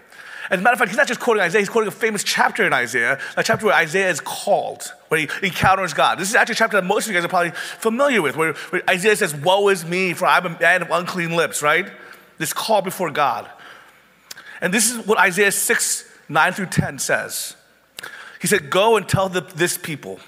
As 0.50 0.59
a 0.59 0.62
matter 0.62 0.73
of 0.73 0.78
fact, 0.80 0.90
he's 0.90 0.99
not 0.99 1.07
just 1.07 1.21
quoting 1.21 1.42
Isaiah, 1.42 1.61
he's 1.61 1.69
quoting 1.69 1.88
a 1.88 1.92
famous 1.92 2.25
chapter 2.25 2.66
in 2.66 2.73
Isaiah, 2.73 3.21
a 3.37 3.42
chapter 3.42 3.66
where 3.66 3.75
Isaiah 3.75 4.11
is 4.11 4.21
called, 4.21 4.92
where 5.09 5.21
he 5.21 5.28
encounters 5.42 5.95
God. 5.95 6.19
This 6.19 6.28
is 6.28 6.35
actually 6.35 6.54
a 6.54 6.57
chapter 6.57 6.76
that 6.80 6.87
most 6.87 7.07
of 7.07 7.12
you 7.12 7.16
guys 7.16 7.25
are 7.25 7.28
probably 7.28 7.52
familiar 7.52 8.21
with, 8.21 8.37
where, 8.37 8.54
where 8.71 8.83
Isaiah 8.90 9.14
says, 9.14 9.35
Woe 9.35 9.69
is 9.69 9.85
me, 9.85 10.12
for 10.12 10.26
I'm 10.26 10.47
a 10.47 10.59
man 10.59 10.83
of 10.83 10.90
unclean 10.90 11.37
lips, 11.37 11.62
right? 11.62 11.88
this 12.40 12.54
call 12.54 12.80
before 12.80 13.11
God. 13.11 13.49
And 14.62 14.75
this 14.75 14.90
is 14.90 15.07
what 15.07 15.19
Isaiah 15.19 15.52
6, 15.52 16.11
9 16.28 16.52
through 16.54 16.66
10 16.66 16.99
says. 16.99 17.54
He 18.40 18.49
said, 18.49 18.71
Go 18.71 18.97
and 18.97 19.07
tell 19.07 19.28
the, 19.28 19.42
this 19.42 19.76
people, 19.76 20.19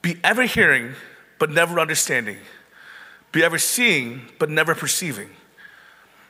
be 0.00 0.16
ever 0.22 0.44
hearing, 0.44 0.94
but 1.38 1.50
never 1.50 1.78
understanding, 1.80 2.38
be 3.32 3.42
ever 3.42 3.58
seeing, 3.58 4.30
but 4.38 4.48
never 4.48 4.76
perceiving. 4.76 5.30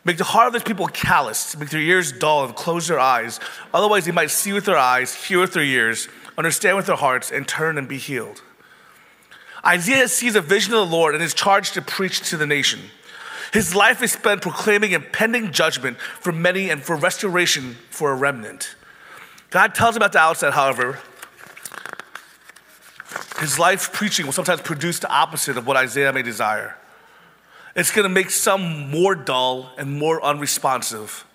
Make 0.05 0.19
the 0.19 0.25
heart 0.25 0.49
of 0.49 0.53
this 0.53 0.63
people 0.63 0.87
callous, 0.87 1.57
make 1.57 1.71
their 1.71 1.81
ears 1.81 2.13
dull, 2.13 2.45
and 2.45 2.55
close 2.55 2.89
their 2.89 3.01
eyes. 3.01 3.41
Otherwise, 3.73 4.05
they 4.05 4.13
might 4.13 4.31
see 4.31 4.53
with 4.53 4.67
their 4.67 4.77
eyes, 4.77 5.15
hear 5.15 5.41
with 5.41 5.55
their 5.55 5.63
ears, 5.63 6.09
understand 6.37 6.77
with 6.77 6.87
their 6.87 6.97
hearts, 6.97 7.33
and 7.33 7.49
turn 7.49 7.79
and 7.79 7.89
be 7.89 7.97
healed. 7.97 8.43
Isaiah 9.65 10.09
sees 10.09 10.37
a 10.37 10.43
vision 10.43 10.75
of 10.75 10.81
the 10.81 10.95
Lord 10.95 11.15
and 11.15 11.25
is 11.25 11.33
charged 11.33 11.73
to 11.75 11.83
preach 11.83 12.29
to 12.29 12.37
the 12.37 12.47
nation. 12.47 12.81
His 13.53 13.75
life 13.75 14.03
is 14.03 14.13
spent 14.13 14.43
proclaiming 14.43 14.93
impending 14.93 15.53
judgment 15.53 15.97
for 15.99 16.33
many 16.33 16.69
and 16.69 16.83
for 16.83 16.97
restoration 16.97 17.77
for 17.89 18.11
a 18.11 18.15
remnant. 18.15 18.77
God 19.51 19.75
tells 19.75 19.97
him 19.97 20.03
at 20.03 20.13
the 20.13 20.19
outset, 20.19 20.53
however, 20.53 20.99
his 23.39 23.59
life 23.59 23.93
preaching 23.93 24.27
will 24.27 24.33
sometimes 24.33 24.61
produce 24.61 24.99
the 24.99 25.11
opposite 25.11 25.57
of 25.57 25.67
what 25.67 25.77
Isaiah 25.77 26.13
may 26.13 26.23
desire. 26.23 26.77
It's 27.75 27.91
going 27.91 28.05
to 28.05 28.09
make 28.09 28.31
some 28.31 28.91
more 28.91 29.15
dull 29.15 29.71
and 29.77 29.99
more 29.99 30.23
unresponsive 30.25 31.27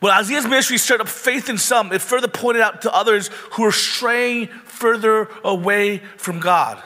When 0.00 0.12
Isaiah's 0.12 0.46
ministry 0.46 0.76
stirred 0.76 1.00
up 1.00 1.08
faith 1.08 1.48
in 1.48 1.56
some, 1.56 1.90
it 1.92 2.02
further 2.02 2.28
pointed 2.28 2.62
out 2.62 2.82
to 2.82 2.94
others 2.94 3.28
who 3.52 3.62
were 3.62 3.72
straying 3.72 4.48
further 4.64 5.28
away 5.42 5.98
from 6.18 6.38
God. 6.38 6.82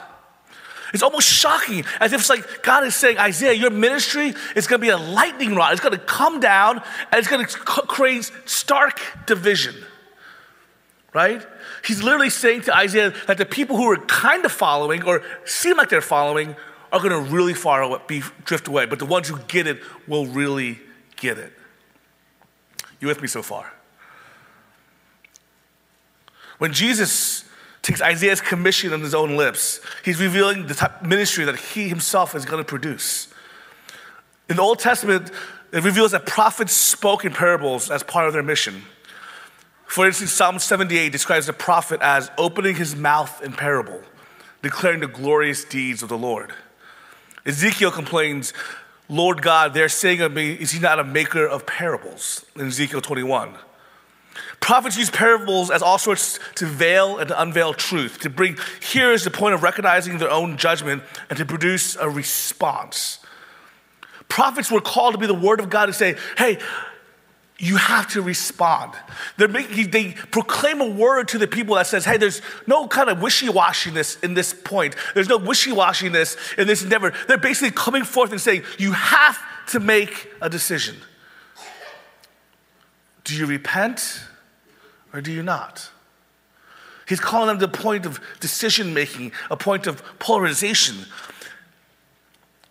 It's 0.93 1.03
almost 1.03 1.27
shocking, 1.27 1.85
as 1.99 2.11
if 2.13 2.19
it's 2.19 2.29
like 2.29 2.63
God 2.63 2.85
is 2.85 2.95
saying, 2.95 3.17
Isaiah, 3.17 3.53
your 3.53 3.69
ministry 3.69 4.33
is 4.55 4.67
going 4.67 4.79
to 4.79 4.85
be 4.85 4.89
a 4.89 4.97
lightning 4.97 5.55
rod. 5.55 5.71
It's 5.71 5.81
going 5.81 5.97
to 5.97 6.05
come 6.05 6.39
down 6.39 6.81
and 7.11 7.19
it's 7.19 7.27
going 7.27 7.45
to 7.45 7.57
create 7.57 8.31
stark 8.45 8.99
division. 9.25 9.75
Right? 11.13 11.45
He's 11.83 12.01
literally 12.01 12.29
saying 12.29 12.61
to 12.63 12.75
Isaiah 12.75 13.13
that 13.27 13.37
the 13.37 13.45
people 13.45 13.75
who 13.75 13.91
are 13.91 13.97
kind 13.97 14.45
of 14.45 14.51
following 14.51 15.03
or 15.03 15.21
seem 15.45 15.75
like 15.77 15.89
they're 15.89 16.01
following 16.01 16.55
are 16.91 16.99
going 16.99 17.11
to 17.11 17.31
really 17.31 17.53
far 17.53 17.81
away, 17.81 17.99
be, 18.07 18.21
drift 18.45 18.67
away, 18.67 18.85
but 18.85 18.99
the 18.99 19.05
ones 19.05 19.27
who 19.27 19.37
get 19.47 19.67
it 19.67 19.79
will 20.07 20.25
really 20.25 20.79
get 21.15 21.37
it. 21.37 21.53
You 22.99 23.07
with 23.07 23.21
me 23.21 23.27
so 23.27 23.41
far? 23.41 23.73
When 26.57 26.73
Jesus 26.73 27.45
takes 27.81 28.01
Isaiah's 28.01 28.41
commission 28.41 28.93
on 28.93 29.01
his 29.01 29.15
own 29.15 29.37
lips. 29.37 29.79
He's 30.05 30.19
revealing 30.19 30.67
the 30.67 30.75
type 30.75 31.01
ministry 31.03 31.45
that 31.45 31.57
he 31.57 31.89
himself 31.89 32.35
is 32.35 32.45
going 32.45 32.59
to 32.59 32.67
produce. 32.67 33.27
In 34.49 34.57
the 34.57 34.61
Old 34.61 34.79
Testament, 34.79 35.31
it 35.71 35.83
reveals 35.83 36.11
that 36.11 36.25
prophets 36.25 36.73
spoke 36.73 37.25
in 37.25 37.33
parables 37.33 37.89
as 37.89 38.03
part 38.03 38.27
of 38.27 38.33
their 38.33 38.43
mission. 38.43 38.83
For 39.85 40.05
instance, 40.05 40.31
Psalm 40.31 40.59
78 40.59 41.11
describes 41.11 41.47
the 41.47 41.53
prophet 41.53 42.01
as 42.01 42.29
opening 42.37 42.75
his 42.75 42.95
mouth 42.95 43.41
in 43.43 43.53
parable, 43.53 44.01
declaring 44.61 44.99
the 44.99 45.07
glorious 45.07 45.65
deeds 45.65 46.03
of 46.03 46.09
the 46.09 46.17
Lord. 46.17 46.53
Ezekiel 47.45 47.91
complains, 47.91 48.53
Lord 49.09 49.41
God, 49.41 49.73
they're 49.73 49.89
saying 49.89 50.21
of 50.21 50.31
me, 50.31 50.53
is 50.53 50.71
he 50.71 50.79
not 50.79 50.99
a 50.99 51.03
maker 51.03 51.45
of 51.45 51.65
parables? 51.65 52.45
In 52.55 52.67
Ezekiel 52.67 53.01
21. 53.01 53.55
Prophets 54.59 54.97
use 54.97 55.09
parables 55.09 55.71
as 55.71 55.81
all 55.81 55.97
sorts 55.97 56.39
to 56.55 56.65
veil 56.65 57.17
and 57.17 57.27
to 57.29 57.41
unveil 57.41 57.73
truth, 57.73 58.19
to 58.19 58.29
bring 58.29 58.57
hearers 58.81 59.23
to 59.23 59.29
the 59.29 59.37
point 59.37 59.55
of 59.55 59.63
recognizing 59.63 60.17
their 60.19 60.29
own 60.29 60.55
judgment 60.55 61.03
and 61.29 61.37
to 61.37 61.45
produce 61.45 61.95
a 61.95 62.09
response. 62.09 63.19
Prophets 64.29 64.71
were 64.71 64.79
called 64.79 65.13
to 65.13 65.17
be 65.17 65.27
the 65.27 65.33
word 65.33 65.59
of 65.59 65.69
God 65.69 65.87
to 65.87 65.93
say, 65.93 66.15
hey, 66.37 66.59
you 67.61 67.77
have 67.77 68.07
to 68.09 68.21
respond. 68.21 68.93
Making, 69.37 69.91
they 69.91 70.11
proclaim 70.31 70.81
a 70.81 70.89
word 70.89 71.29
to 71.29 71.37
the 71.37 71.47
people 71.47 71.75
that 71.75 71.87
says, 71.87 72.03
hey, 72.03 72.17
there's 72.17 72.41
no 72.67 72.87
kind 72.87 73.09
of 73.09 73.21
wishy 73.21 73.47
washiness 73.47 74.21
in 74.23 74.33
this 74.33 74.53
point. 74.53 74.95
There's 75.13 75.29
no 75.29 75.37
wishy 75.37 75.71
washiness 75.71 76.35
in 76.57 76.67
this 76.67 76.83
endeavor. 76.83 77.13
They're 77.27 77.37
basically 77.37 77.71
coming 77.71 78.03
forth 78.03 78.31
and 78.31 78.41
saying, 78.41 78.63
you 78.77 78.91
have 78.91 79.39
to 79.67 79.79
make 79.79 80.29
a 80.41 80.49
decision. 80.49 80.97
Do 83.23 83.35
you 83.35 83.45
repent? 83.45 84.21
or 85.13 85.21
do 85.21 85.31
you 85.31 85.43
not? 85.43 85.89
He's 87.07 87.19
calling 87.19 87.47
them 87.47 87.59
to 87.59 87.65
a 87.65 87.67
point 87.67 88.05
of 88.05 88.21
decision 88.39 88.93
making, 88.93 89.33
a 89.49 89.57
point 89.57 89.87
of 89.87 90.01
polarization. 90.19 91.05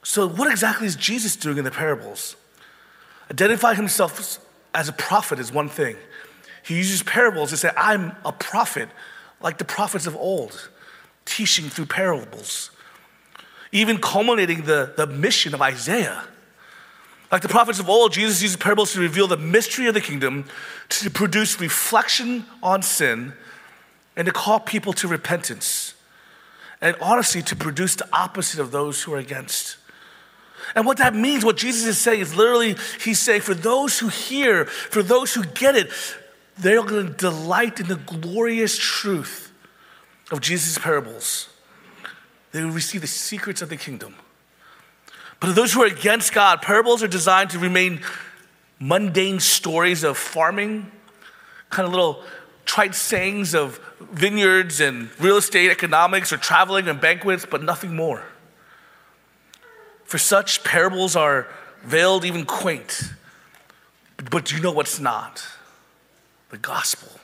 So, 0.02 0.26
what 0.26 0.50
exactly 0.50 0.86
is 0.86 0.96
Jesus 0.96 1.36
doing 1.36 1.58
in 1.58 1.64
the 1.64 1.70
parables? 1.70 2.36
Identify 3.30 3.74
himself 3.74 4.40
as 4.74 4.88
a 4.88 4.92
prophet 4.92 5.38
is 5.38 5.52
one 5.52 5.68
thing. 5.68 5.96
He 6.62 6.76
uses 6.76 7.02
parables 7.02 7.50
to 7.50 7.56
say, 7.56 7.70
I'm 7.76 8.14
a 8.24 8.32
prophet, 8.32 8.88
like 9.40 9.58
the 9.58 9.64
prophets 9.64 10.06
of 10.06 10.14
old, 10.16 10.70
teaching 11.24 11.68
through 11.68 11.86
parables. 11.86 12.70
Even 13.72 13.98
culminating 13.98 14.62
the, 14.62 14.92
the 14.96 15.06
mission 15.06 15.54
of 15.54 15.62
Isaiah 15.62 16.24
like 17.30 17.42
the 17.42 17.48
prophets 17.48 17.78
of 17.78 17.88
old, 17.88 18.12
Jesus 18.12 18.42
uses 18.42 18.56
parables 18.56 18.92
to 18.94 19.00
reveal 19.00 19.28
the 19.28 19.36
mystery 19.36 19.86
of 19.86 19.94
the 19.94 20.00
kingdom, 20.00 20.46
to 20.88 21.10
produce 21.10 21.60
reflection 21.60 22.44
on 22.62 22.82
sin, 22.82 23.34
and 24.16 24.26
to 24.26 24.32
call 24.32 24.58
people 24.58 24.92
to 24.94 25.06
repentance. 25.06 25.94
And 26.80 26.96
honestly, 27.00 27.42
to 27.42 27.54
produce 27.54 27.94
the 27.94 28.08
opposite 28.12 28.58
of 28.58 28.72
those 28.72 29.02
who 29.02 29.14
are 29.14 29.18
against. 29.18 29.76
And 30.74 30.86
what 30.86 30.98
that 30.98 31.14
means, 31.14 31.44
what 31.44 31.56
Jesus 31.56 31.86
is 31.86 31.98
saying, 31.98 32.20
is 32.20 32.34
literally, 32.34 32.76
he's 33.02 33.18
saying, 33.18 33.42
for 33.42 33.54
those 33.54 33.98
who 33.98 34.08
hear, 34.08 34.66
for 34.66 35.02
those 35.02 35.34
who 35.34 35.44
get 35.44 35.76
it, 35.76 35.90
they're 36.58 36.82
going 36.82 37.08
to 37.08 37.12
delight 37.12 37.80
in 37.80 37.86
the 37.86 37.96
glorious 37.96 38.76
truth 38.78 39.52
of 40.30 40.40
Jesus' 40.40 40.78
parables. 40.78 41.48
They 42.52 42.62
will 42.62 42.70
receive 42.70 43.00
the 43.00 43.06
secrets 43.06 43.62
of 43.62 43.68
the 43.68 43.76
kingdom. 43.76 44.14
But 45.38 45.48
to 45.48 45.52
those 45.54 45.72
who 45.72 45.82
are 45.82 45.86
against 45.86 46.32
God, 46.32 46.60
parables 46.60 47.02
are 47.02 47.08
designed 47.08 47.50
to 47.50 47.58
remain 47.58 48.02
mundane 48.78 49.40
stories 49.40 50.04
of 50.04 50.18
farming, 50.18 50.90
kind 51.70 51.86
of 51.86 51.92
little 51.92 52.22
trite 52.64 52.94
sayings 52.94 53.54
of 53.54 53.80
vineyards 54.00 54.80
and 54.80 55.10
real 55.18 55.36
estate 55.36 55.70
economics 55.70 56.32
or 56.32 56.36
traveling 56.36 56.88
and 56.88 57.00
banquets, 57.00 57.46
but 57.46 57.62
nothing 57.62 57.94
more. 57.94 58.22
For 60.10 60.18
such, 60.18 60.64
parables 60.64 61.14
are 61.14 61.46
veiled, 61.84 62.24
even 62.24 62.44
quaint. 62.44 63.12
But 64.28 64.46
do 64.46 64.56
you 64.56 64.60
know 64.60 64.72
what's 64.72 64.98
not? 64.98 65.46
The 66.48 66.58
gospel. 66.58 67.20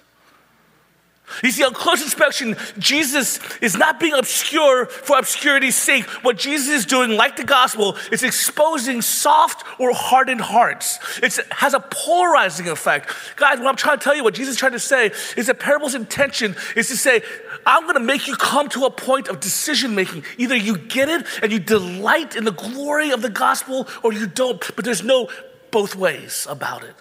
You 1.43 1.51
see, 1.51 1.65
on 1.65 1.75
close 1.75 2.03
inspection, 2.03 2.57
Jesus 2.79 3.41
is 3.61 3.77
not 3.77 3.99
being 3.99 4.15
obscure 4.15 4.87
for 4.87 5.19
obscurity's 5.19 5.75
sake. 5.75 6.05
What 6.25 6.39
Jesus 6.39 6.69
is 6.69 6.87
doing, 6.87 7.11
like 7.11 7.37
the 7.37 7.45
gospel, 7.45 7.97
is 8.13 8.23
exposing 8.23 9.03
soft 9.03 9.65
or 9.81 9.93
hardened 9.93 10.41
hearts. 10.41 10.99
It 11.23 11.39
has 11.51 11.75
a 11.75 11.81
polarizing 11.81 12.69
effect. 12.69 13.13
Guys, 13.37 13.59
what 13.59 13.67
I'm 13.67 13.77
trying 13.77 13.99
to 13.99 14.05
tell 14.05 14.15
you, 14.15 14.23
what 14.23 14.35
Jesus 14.35 14.55
is 14.55 14.59
trying 14.59 14.73
to 14.73 14.79
say, 14.79 15.11
is 15.37 15.49
that 15.49 15.59
parable's 15.59 15.95
intention 15.95 16.55
is 16.77 16.89
to 16.89 16.97
say, 16.97 17.23
I'm 17.67 17.83
going 17.83 17.95
to 17.95 18.01
make 18.01 18.29
you 18.29 18.37
come 18.37 18.69
to 18.71 18.85
a 18.85 18.91
point 18.91 19.29
of 19.29 19.41
decision 19.41 19.95
making. 19.97 20.25
Either 20.39 20.57
you 20.57 20.79
get 20.79 21.09
it 21.09 21.27
and 21.43 21.51
you 21.51 21.59
delight 21.59 22.37
in 22.37 22.45
the 22.45 22.53
glory 22.53 23.11
of 23.11 23.21
the 23.21 23.31
gospel, 23.31 23.89
or 24.05 24.13
you 24.13 24.27
don't. 24.29 24.61
But 24.77 24.85
there's 24.85 25.03
no 25.03 25.29
both 25.73 25.97
ways 25.97 26.47
about 26.49 26.85
it. 26.85 26.95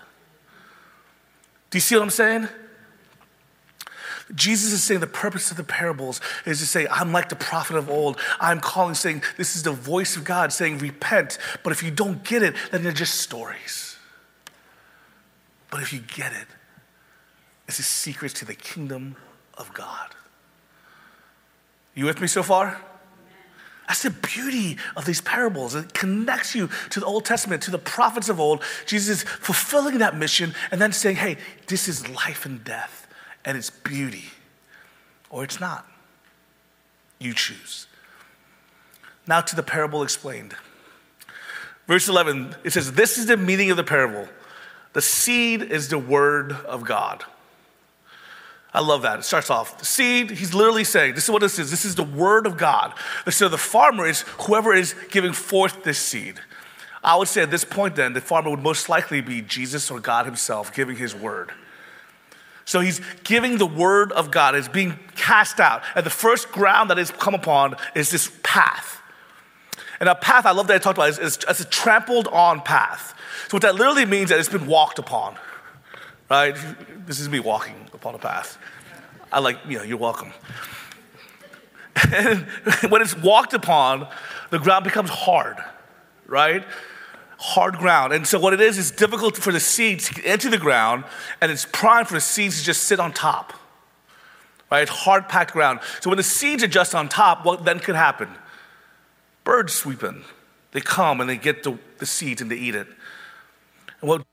Do 1.70 1.78
you 1.78 1.82
see 1.82 1.96
what 1.96 2.04
I'm 2.04 2.10
saying? 2.10 2.50
Jesus 4.34 4.74
is 4.74 4.84
saying 4.84 5.02
the 5.02 5.08
purpose 5.08 5.52
of 5.52 5.58
the 5.58 5.64
parables 5.64 6.20
is 6.46 6.60
to 6.60 6.66
say, 6.66 6.88
I'm 6.90 7.12
like 7.12 7.30
the 7.30 7.36
prophet 7.36 7.76
of 7.76 7.90
old. 7.90 8.20
I'm 8.40 8.60
calling, 8.60 8.96
saying, 8.96 9.22
this 9.38 9.56
is 9.56 9.64
the 9.64 9.72
voice 9.72 10.16
of 10.16 10.24
God 10.24 10.52
saying, 10.52 10.80
repent. 10.80 11.38
But 11.64 11.74
if 11.74 11.84
you 11.84 11.92
don't 11.92 12.24
get 12.24 12.42
it, 12.42 12.56
then 12.72 12.82
they're 12.82 12.92
just 12.92 13.22
stories. 13.22 13.98
But 15.70 15.82
if 15.82 15.94
you 15.94 16.00
get 16.00 16.32
it, 16.32 16.48
it's 17.68 17.78
a 17.78 17.84
secret 17.84 18.34
to 18.36 18.46
the 18.46 18.56
kingdom 18.56 19.16
of 19.58 19.72
God. 19.74 20.16
You 21.94 22.06
with 22.06 22.20
me 22.20 22.28
so 22.28 22.42
far? 22.42 22.82
That's 23.88 24.02
the 24.02 24.10
beauty 24.10 24.78
of 24.96 25.06
these 25.06 25.22
parables. 25.22 25.76
It 25.76 25.94
connects 25.94 26.56
you 26.56 26.70
to 26.90 27.00
the 27.00 27.06
Old 27.06 27.26
Testament, 27.26 27.62
to 27.64 27.72
the 27.72 27.78
prophets 27.78 28.30
of 28.30 28.40
old. 28.40 28.64
Jesus 28.88 29.22
is 29.22 29.30
fulfilling 29.30 30.00
that 30.00 30.18
mission 30.18 30.56
and 30.72 30.82
then 30.82 30.92
saying, 30.92 31.18
hey, 31.18 31.38
this 31.68 31.88
is 31.88 32.10
life 32.10 32.48
and 32.48 32.64
death 32.64 33.05
and 33.46 33.58
it's 33.58 33.70
beauty, 33.70 34.26
or 35.30 35.44
it's 35.44 35.60
not. 35.60 35.86
You 37.20 37.34
choose. 37.34 37.88
Now 39.28 39.42
to 39.42 39.56
the 39.56 39.64
parable 39.64 40.04
explained. 40.04 40.56
Verse 41.88 42.08
11, 42.08 42.56
it 42.64 42.72
says, 42.72 42.94
This 42.94 43.18
is 43.18 43.28
the 43.28 43.38
meaning 43.38 43.72
of 43.72 43.78
the 43.78 43.84
parable. 43.84 44.28
The 44.94 45.02
seed 45.02 45.62
is 45.62 45.90
the 45.90 46.00
word 46.00 46.52
of 46.52 46.86
God. 46.86 47.24
I 48.76 48.82
love 48.82 49.04
that. 49.04 49.20
It 49.20 49.24
starts 49.24 49.50
off, 49.50 49.78
the 49.78 49.86
seed, 49.86 50.32
he's 50.32 50.54
literally 50.54 50.84
saying, 50.84 51.16
this 51.16 51.24
is 51.24 51.30
what 51.30 51.40
this 51.40 51.58
is. 51.60 51.72
This 51.72 51.86
is 51.86 51.96
the 51.96 52.04
word 52.04 52.46
of 52.46 52.58
God. 52.58 52.94
So 53.30 53.48
the 53.48 53.58
farmer 53.58 54.06
is 54.06 54.22
whoever 54.40 54.74
is 54.74 54.94
giving 55.12 55.32
forth 55.32 55.84
this 55.84 55.98
seed. 55.98 56.42
I 57.02 57.16
would 57.16 57.30
say 57.30 57.42
at 57.44 57.52
this 57.52 57.64
point, 57.64 57.96
then, 57.96 58.12
the 58.12 58.20
farmer 58.20 58.50
would 58.50 58.62
most 58.62 58.90
likely 58.90 59.22
be 59.22 59.42
Jesus 59.42 59.90
or 59.90 60.02
God 60.02 60.26
himself 60.26 60.74
giving 60.74 60.98
his 60.98 61.16
word. 61.16 61.54
So 62.66 62.80
he's 62.80 63.00
giving 63.24 63.60
the 63.60 63.66
word 63.66 64.12
of 64.12 64.32
God, 64.32 64.56
it's 64.56 64.68
being 64.68 65.00
cast 65.16 65.60
out. 65.60 65.84
And 65.96 66.06
the 66.06 66.10
first 66.10 66.52
ground 66.52 66.90
that 66.90 66.98
is 66.98 67.12
come 67.12 67.36
upon 67.36 67.76
is 67.94 68.10
this 68.10 68.32
path. 68.42 69.02
And 70.00 70.10
a 70.10 70.16
path 70.16 70.46
I 70.46 70.52
love 70.52 70.68
that 70.68 70.76
I 70.76 70.78
talked 70.80 70.98
about 70.98 71.10
is, 71.10 71.20
is, 71.20 71.40
is 71.50 71.62
a 71.62 71.66
trampled 71.66 72.28
on 72.28 72.62
path. 72.62 73.14
So 73.48 73.56
what 73.56 73.62
that 73.62 73.76
literally 73.76 74.06
means 74.06 74.26
is 74.26 74.30
that 74.30 74.40
it's 74.40 74.50
been 74.50 74.68
walked 74.68 75.00
upon. 75.00 75.36
Right? 76.30 76.58
This 77.06 77.20
is 77.20 77.30
me 77.30 77.40
walking 77.40 77.88
upon 77.94 78.16
a 78.16 78.18
path. 78.18 78.58
I 79.32 79.40
like, 79.40 79.60
you 79.68 79.78
know, 79.78 79.84
you're 79.84 79.98
welcome. 79.98 80.34
And 82.12 82.46
when 82.90 83.02
it's 83.02 83.18
walked 83.18 83.54
upon, 83.54 84.08
the 84.50 84.60
ground 84.60 84.84
becomes 84.84 85.10
hard, 85.10 85.58
right? 86.28 86.66
hard 87.38 87.78
ground. 87.78 88.14
And 88.14 88.26
so 88.26 88.40
what 88.40 88.54
it 88.54 88.62
is, 88.62 88.78
is 88.78 88.92
difficult 88.92 89.38
for 89.38 89.52
the 89.52 89.60
seeds 89.60 90.08
to 90.08 90.14
get 90.14 90.26
into 90.26 90.50
the 90.50 90.58
ground, 90.58 91.04
and 91.42 91.52
it's 91.52 91.66
prime 91.72 92.06
for 92.06 92.14
the 92.14 92.22
seeds 92.22 92.60
to 92.60 92.66
just 92.66 92.84
sit 92.84 93.00
on 93.00 93.14
top. 93.14 93.54
Right? 94.72 94.90
Hard 94.90 95.30
packed 95.30 95.54
ground. 95.54 95.80
So 96.02 96.10
when 96.10 96.18
the 96.18 96.24
seeds 96.24 96.64
are 96.64 96.68
just 96.68 96.96
on 96.96 97.08
top, 97.08 97.46
what 97.46 97.66
then 97.66 97.80
could 97.80 97.96
happen? 97.96 98.30
Birds 99.44 99.74
sweep 99.74 100.04
in. 100.04 100.24
They 100.72 100.82
come 100.82 101.22
and 101.22 101.30
they 101.30 101.38
get 101.38 101.64
the, 101.64 101.78
the 102.00 102.06
seeds 102.06 102.42
and 102.42 102.52
they 102.52 102.56
eat 102.56 102.76
it. 102.76 102.88
And 104.02 104.10
what 104.10 104.24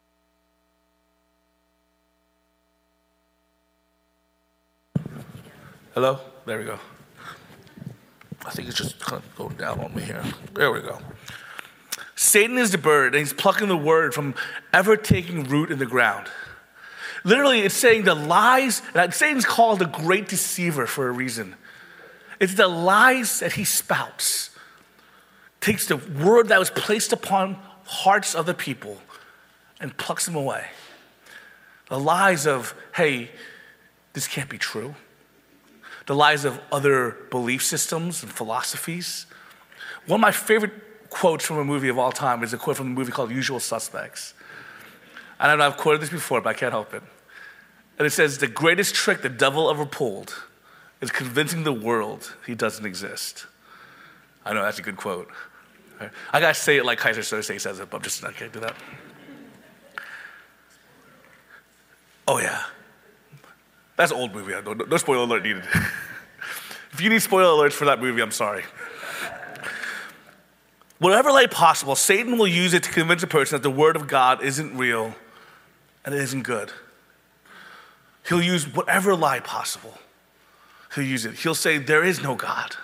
Hello? 5.94 6.18
There 6.46 6.58
we 6.58 6.64
go. 6.64 6.78
I 8.46 8.50
think 8.50 8.66
it's 8.66 8.78
just 8.78 8.98
kind 8.98 9.22
of 9.22 9.36
going 9.36 9.56
down 9.56 9.78
on 9.78 9.94
me 9.94 10.02
here. 10.02 10.24
There 10.54 10.72
we 10.72 10.80
go. 10.80 10.98
Satan 12.22 12.56
is 12.56 12.70
the 12.70 12.78
bird, 12.78 13.14
and 13.14 13.20
he's 13.20 13.32
plucking 13.32 13.66
the 13.66 13.76
word 13.76 14.14
from 14.14 14.36
ever 14.72 14.96
taking 14.96 15.42
root 15.42 15.72
in 15.72 15.80
the 15.80 15.86
ground. 15.86 16.28
Literally, 17.24 17.62
it's 17.62 17.74
saying 17.74 18.04
the 18.04 18.14
lies, 18.14 18.80
that 18.94 19.12
Satan's 19.12 19.44
called 19.44 19.80
the 19.80 19.86
great 19.86 20.28
deceiver 20.28 20.86
for 20.86 21.08
a 21.08 21.12
reason. 21.12 21.56
It's 22.38 22.54
the 22.54 22.68
lies 22.68 23.40
that 23.40 23.54
he 23.54 23.64
spouts, 23.64 24.50
takes 25.60 25.88
the 25.88 25.96
word 25.96 26.48
that 26.48 26.60
was 26.60 26.70
placed 26.70 27.12
upon 27.12 27.58
hearts 27.86 28.36
of 28.36 28.46
the 28.46 28.54
people 28.54 28.98
and 29.80 29.96
plucks 29.96 30.24
them 30.24 30.36
away. 30.36 30.66
The 31.88 31.98
lies 31.98 32.46
of, 32.46 32.72
hey, 32.94 33.30
this 34.12 34.28
can't 34.28 34.48
be 34.48 34.58
true. 34.58 34.94
The 36.06 36.14
lies 36.14 36.44
of 36.44 36.60
other 36.70 37.16
belief 37.30 37.64
systems 37.64 38.22
and 38.22 38.30
philosophies. 38.30 39.26
One 40.06 40.18
of 40.18 40.22
my 40.22 40.30
favorite 40.30 40.72
quotes 41.12 41.44
from 41.44 41.58
a 41.58 41.64
movie 41.64 41.88
of 41.88 41.98
all 41.98 42.10
time 42.10 42.42
is 42.42 42.52
a 42.52 42.58
quote 42.58 42.78
from 42.78 42.86
a 42.86 42.90
movie 42.90 43.12
called 43.12 43.30
Usual 43.30 43.60
Suspects. 43.60 44.34
I 45.38 45.46
don't 45.46 45.58
know, 45.58 45.66
I've 45.66 45.76
quoted 45.76 46.00
this 46.00 46.10
before, 46.10 46.40
but 46.40 46.50
I 46.50 46.54
can't 46.54 46.72
help 46.72 46.94
it. 46.94 47.02
And 47.98 48.06
it 48.06 48.10
says, 48.10 48.38
The 48.38 48.48
greatest 48.48 48.94
trick 48.94 49.22
the 49.22 49.28
devil 49.28 49.70
ever 49.70 49.84
pulled 49.84 50.34
is 51.00 51.10
convincing 51.10 51.64
the 51.64 51.72
world 51.72 52.34
he 52.46 52.54
doesn't 52.54 52.86
exist. 52.86 53.46
I 54.44 54.54
know, 54.54 54.62
that's 54.62 54.78
a 54.78 54.82
good 54.82 54.96
quote. 54.96 55.28
I 56.32 56.40
gotta 56.40 56.54
say 56.54 56.78
it 56.78 56.84
like 56.84 56.98
Keyser 56.98 57.18
Söze 57.18 57.60
says 57.60 57.78
it, 57.78 57.90
but 57.90 57.98
I'm 57.98 58.02
just, 58.02 58.22
not 58.22 58.36
gonna 58.36 58.50
do 58.50 58.60
that. 58.60 58.74
Oh, 62.26 62.38
yeah. 62.38 62.62
That's 63.96 64.10
an 64.10 64.18
old 64.18 64.34
movie. 64.34 64.52
No, 64.52 64.72
no 64.72 64.96
spoiler 64.96 65.24
alert 65.24 65.42
needed. 65.42 65.64
if 66.92 67.00
you 67.00 67.10
need 67.10 67.20
spoiler 67.20 67.50
alerts 67.50 67.74
for 67.74 67.84
that 67.84 68.00
movie, 68.00 68.22
I'm 68.22 68.30
sorry. 68.30 68.64
Whatever 71.02 71.32
light 71.32 71.50
possible, 71.50 71.96
Satan 71.96 72.38
will 72.38 72.46
use 72.46 72.74
it 72.74 72.84
to 72.84 72.90
convince 72.92 73.24
a 73.24 73.26
person 73.26 73.56
that 73.56 73.64
the 73.64 73.74
Word 73.74 73.96
of 73.96 74.06
God 74.06 74.40
isn't 74.40 74.78
real 74.78 75.16
and 76.04 76.14
it 76.14 76.20
isn't 76.20 76.44
good. 76.44 76.70
He'll 78.28 78.40
use 78.40 78.72
whatever 78.72 79.16
lie 79.16 79.40
possible. 79.40 79.98
He'll 80.94 81.02
use 81.02 81.24
it. 81.24 81.34
He'll 81.34 81.56
say, 81.56 81.78
There 81.78 82.04
is 82.04 82.22
no 82.22 82.36
God. 82.36 82.76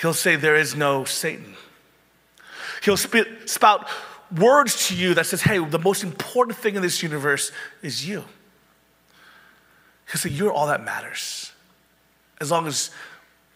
He'll 0.00 0.14
say, 0.14 0.36
There 0.36 0.54
is 0.54 0.76
no 0.76 1.02
Satan. 1.02 1.56
He'll 2.84 2.96
spit, 2.96 3.50
spout 3.50 3.88
words 4.38 4.86
to 4.86 4.94
you 4.94 5.12
that 5.14 5.26
says, 5.26 5.42
Hey, 5.42 5.58
the 5.58 5.80
most 5.80 6.04
important 6.04 6.56
thing 6.56 6.76
in 6.76 6.82
this 6.82 7.02
universe 7.02 7.50
is 7.82 8.06
you. 8.06 8.22
He'll 10.08 10.20
say, 10.20 10.30
You're 10.30 10.52
all 10.52 10.68
that 10.68 10.84
matters. 10.84 11.50
As 12.40 12.52
long 12.52 12.68
as 12.68 12.92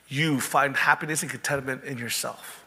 you 0.08 0.40
find 0.40 0.76
happiness 0.76 1.22
and 1.22 1.30
contentment 1.30 1.84
in 1.84 1.96
yourself. 1.96 2.63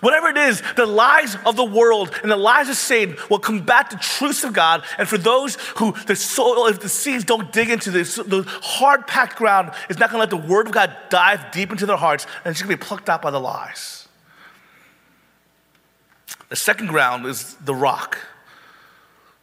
Whatever 0.00 0.28
it 0.28 0.36
is, 0.36 0.62
the 0.76 0.86
lies 0.86 1.36
of 1.46 1.56
the 1.56 1.64
world 1.64 2.12
and 2.22 2.30
the 2.30 2.36
lies 2.36 2.68
of 2.68 2.76
Satan 2.76 3.16
will 3.30 3.38
combat 3.38 3.90
the 3.90 3.96
truths 3.96 4.44
of 4.44 4.52
God. 4.52 4.84
And 4.98 5.08
for 5.08 5.18
those 5.18 5.56
who 5.76 5.92
the 6.06 6.16
soil, 6.16 6.66
if 6.66 6.80
the 6.80 6.88
seeds 6.88 7.24
don't 7.24 7.52
dig 7.52 7.70
into 7.70 7.90
this, 7.90 8.16
the 8.16 8.44
hard 8.62 9.06
packed 9.06 9.36
ground 9.36 9.72
is 9.88 9.98
not 9.98 10.10
going 10.10 10.26
to 10.26 10.36
let 10.36 10.42
the 10.42 10.48
word 10.48 10.66
of 10.66 10.72
God 10.72 10.96
dive 11.08 11.50
deep 11.52 11.70
into 11.70 11.86
their 11.86 11.96
hearts, 11.96 12.26
and 12.44 12.52
it's 12.52 12.60
going 12.60 12.70
to 12.70 12.76
be 12.76 12.86
plucked 12.86 13.08
out 13.08 13.22
by 13.22 13.30
the 13.30 13.40
lies. 13.40 14.08
The 16.48 16.56
second 16.56 16.88
ground 16.88 17.26
is 17.26 17.54
the 17.54 17.74
rock, 17.74 18.18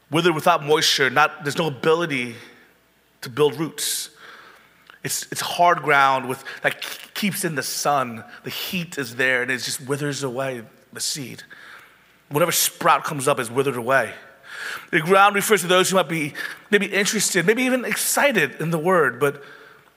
withered 0.10 0.36
without 0.36 0.64
moisture. 0.64 1.10
Not 1.10 1.44
there's 1.44 1.58
no 1.58 1.68
ability 1.68 2.36
to 3.22 3.30
build 3.30 3.60
roots. 3.60 4.10
It's, 5.04 5.28
it's 5.32 5.42
hard 5.42 5.82
ground 5.82 6.30
with, 6.30 6.44
that 6.62 6.82
keeps 7.14 7.44
in 7.44 7.56
the 7.56 7.64
sun. 7.64 8.24
The 8.44 8.50
heat 8.50 8.98
is 8.98 9.16
there 9.16 9.42
and 9.42 9.52
it 9.52 9.58
just 9.58 9.82
withers 9.82 10.24
away 10.24 10.64
the 10.94 11.00
seed. 11.00 11.44
Whatever 12.30 12.52
sprout 12.52 13.04
comes 13.04 13.28
up 13.28 13.40
is 13.40 13.52
withered 13.52 13.76
away. 13.76 14.14
The 14.92 15.02
ground 15.02 15.36
refers 15.36 15.62
to 15.62 15.68
those 15.68 15.90
who 15.90 15.98
might 15.98 16.10
be 16.10 16.34
maybe 16.72 16.86
interested, 16.86 17.46
maybe 17.46 17.64
even 17.64 17.86
excited 17.86 18.62
in 18.62 18.72
the 18.72 18.80
word, 18.80 19.20
but 19.20 19.44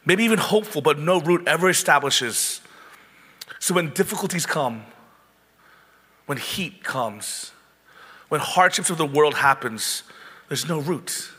maybe 0.04 0.24
even 0.24 0.38
hopeful, 0.38 0.82
but 0.82 0.98
no 0.98 1.20
root 1.20 1.46
ever 1.46 1.70
establishes. 1.70 2.60
So 3.58 3.74
when 3.74 3.90
difficulties 3.90 4.44
come, 4.44 4.84
when 6.26 6.38
heat 6.38 6.82
comes, 6.82 7.52
when 8.28 8.40
hardships 8.40 8.90
of 8.90 8.98
the 8.98 9.06
world 9.06 9.34
happens, 9.34 10.02
there's 10.48 10.68
no 10.68 10.80
root. 10.80 11.30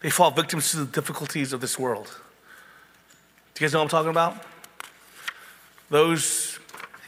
They 0.00 0.10
fall 0.10 0.30
victims 0.30 0.70
to 0.72 0.78
the 0.78 0.86
difficulties 0.86 1.52
of 1.52 1.60
this 1.60 1.78
world. 1.78 2.20
You 3.60 3.66
guys 3.66 3.74
know 3.74 3.80
what 3.80 3.92
I'm 3.92 4.04
talking 4.04 4.10
about? 4.10 4.42
Those, 5.90 6.58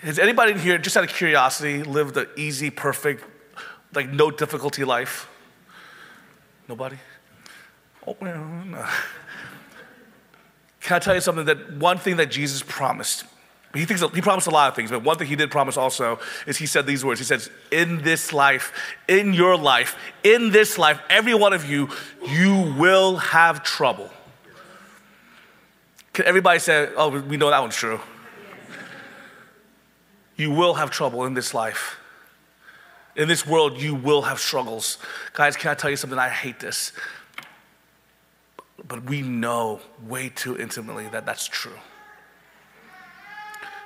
has 0.02 0.18
anybody 0.18 0.52
in 0.52 0.58
here, 0.58 0.76
just 0.76 0.94
out 0.98 1.04
of 1.04 1.08
curiosity, 1.08 1.82
lived 1.82 2.14
an 2.18 2.26
easy, 2.36 2.68
perfect, 2.68 3.24
like 3.94 4.10
no 4.10 4.30
difficulty 4.30 4.84
life? 4.84 5.30
Nobody? 6.68 6.96
Oh, 8.06 8.18
no. 8.20 8.86
Can 10.82 10.96
I 10.96 10.98
tell 10.98 11.14
you 11.14 11.22
something 11.22 11.46
that 11.46 11.72
one 11.78 11.96
thing 11.96 12.16
that 12.16 12.30
Jesus 12.30 12.62
promised? 12.62 13.24
He, 13.72 13.86
thinks, 13.86 14.02
he 14.14 14.20
promised 14.20 14.46
a 14.46 14.50
lot 14.50 14.68
of 14.68 14.76
things, 14.76 14.90
but 14.90 15.02
one 15.02 15.16
thing 15.16 15.28
he 15.28 15.36
did 15.36 15.50
promise 15.50 15.78
also 15.78 16.18
is 16.46 16.58
he 16.58 16.66
said 16.66 16.86
these 16.86 17.02
words. 17.02 17.18
He 17.18 17.24
says, 17.24 17.48
In 17.70 18.02
this 18.02 18.30
life, 18.30 18.74
in 19.08 19.32
your 19.32 19.56
life, 19.56 19.96
in 20.22 20.50
this 20.50 20.76
life, 20.76 21.00
every 21.08 21.34
one 21.34 21.54
of 21.54 21.64
you, 21.64 21.88
you 22.26 22.74
will 22.76 23.16
have 23.16 23.62
trouble. 23.62 24.10
Everybody 26.18 26.59
say, 26.59 26.90
oh, 26.96 27.20
we 27.20 27.37
know 27.37 27.51
that 27.51 27.61
one's 27.61 27.77
true? 27.77 28.01
You 30.37 30.51
will 30.51 30.75
have 30.75 30.90
trouble 30.90 31.25
in 31.25 31.35
this 31.35 31.55
life. 31.55 31.96
In 33.16 33.29
this 33.29 33.46
world, 33.46 33.81
you 33.81 33.94
will 33.94 34.22
have 34.22 34.38
struggles. 34.38 34.98
Guys, 35.33 35.57
can 35.57 35.70
I 35.70 35.75
tell 35.75 35.90
you 35.90 35.96
something? 35.96 36.18
I 36.18 36.29
hate 36.29 36.61
this. 36.61 36.92
But 38.87 39.05
we 39.05 39.22
know 39.22 39.81
way 40.07 40.29
too 40.29 40.59
intimately 40.59 41.09
that 41.09 41.25
that's 41.25 41.46
true. 41.46 41.79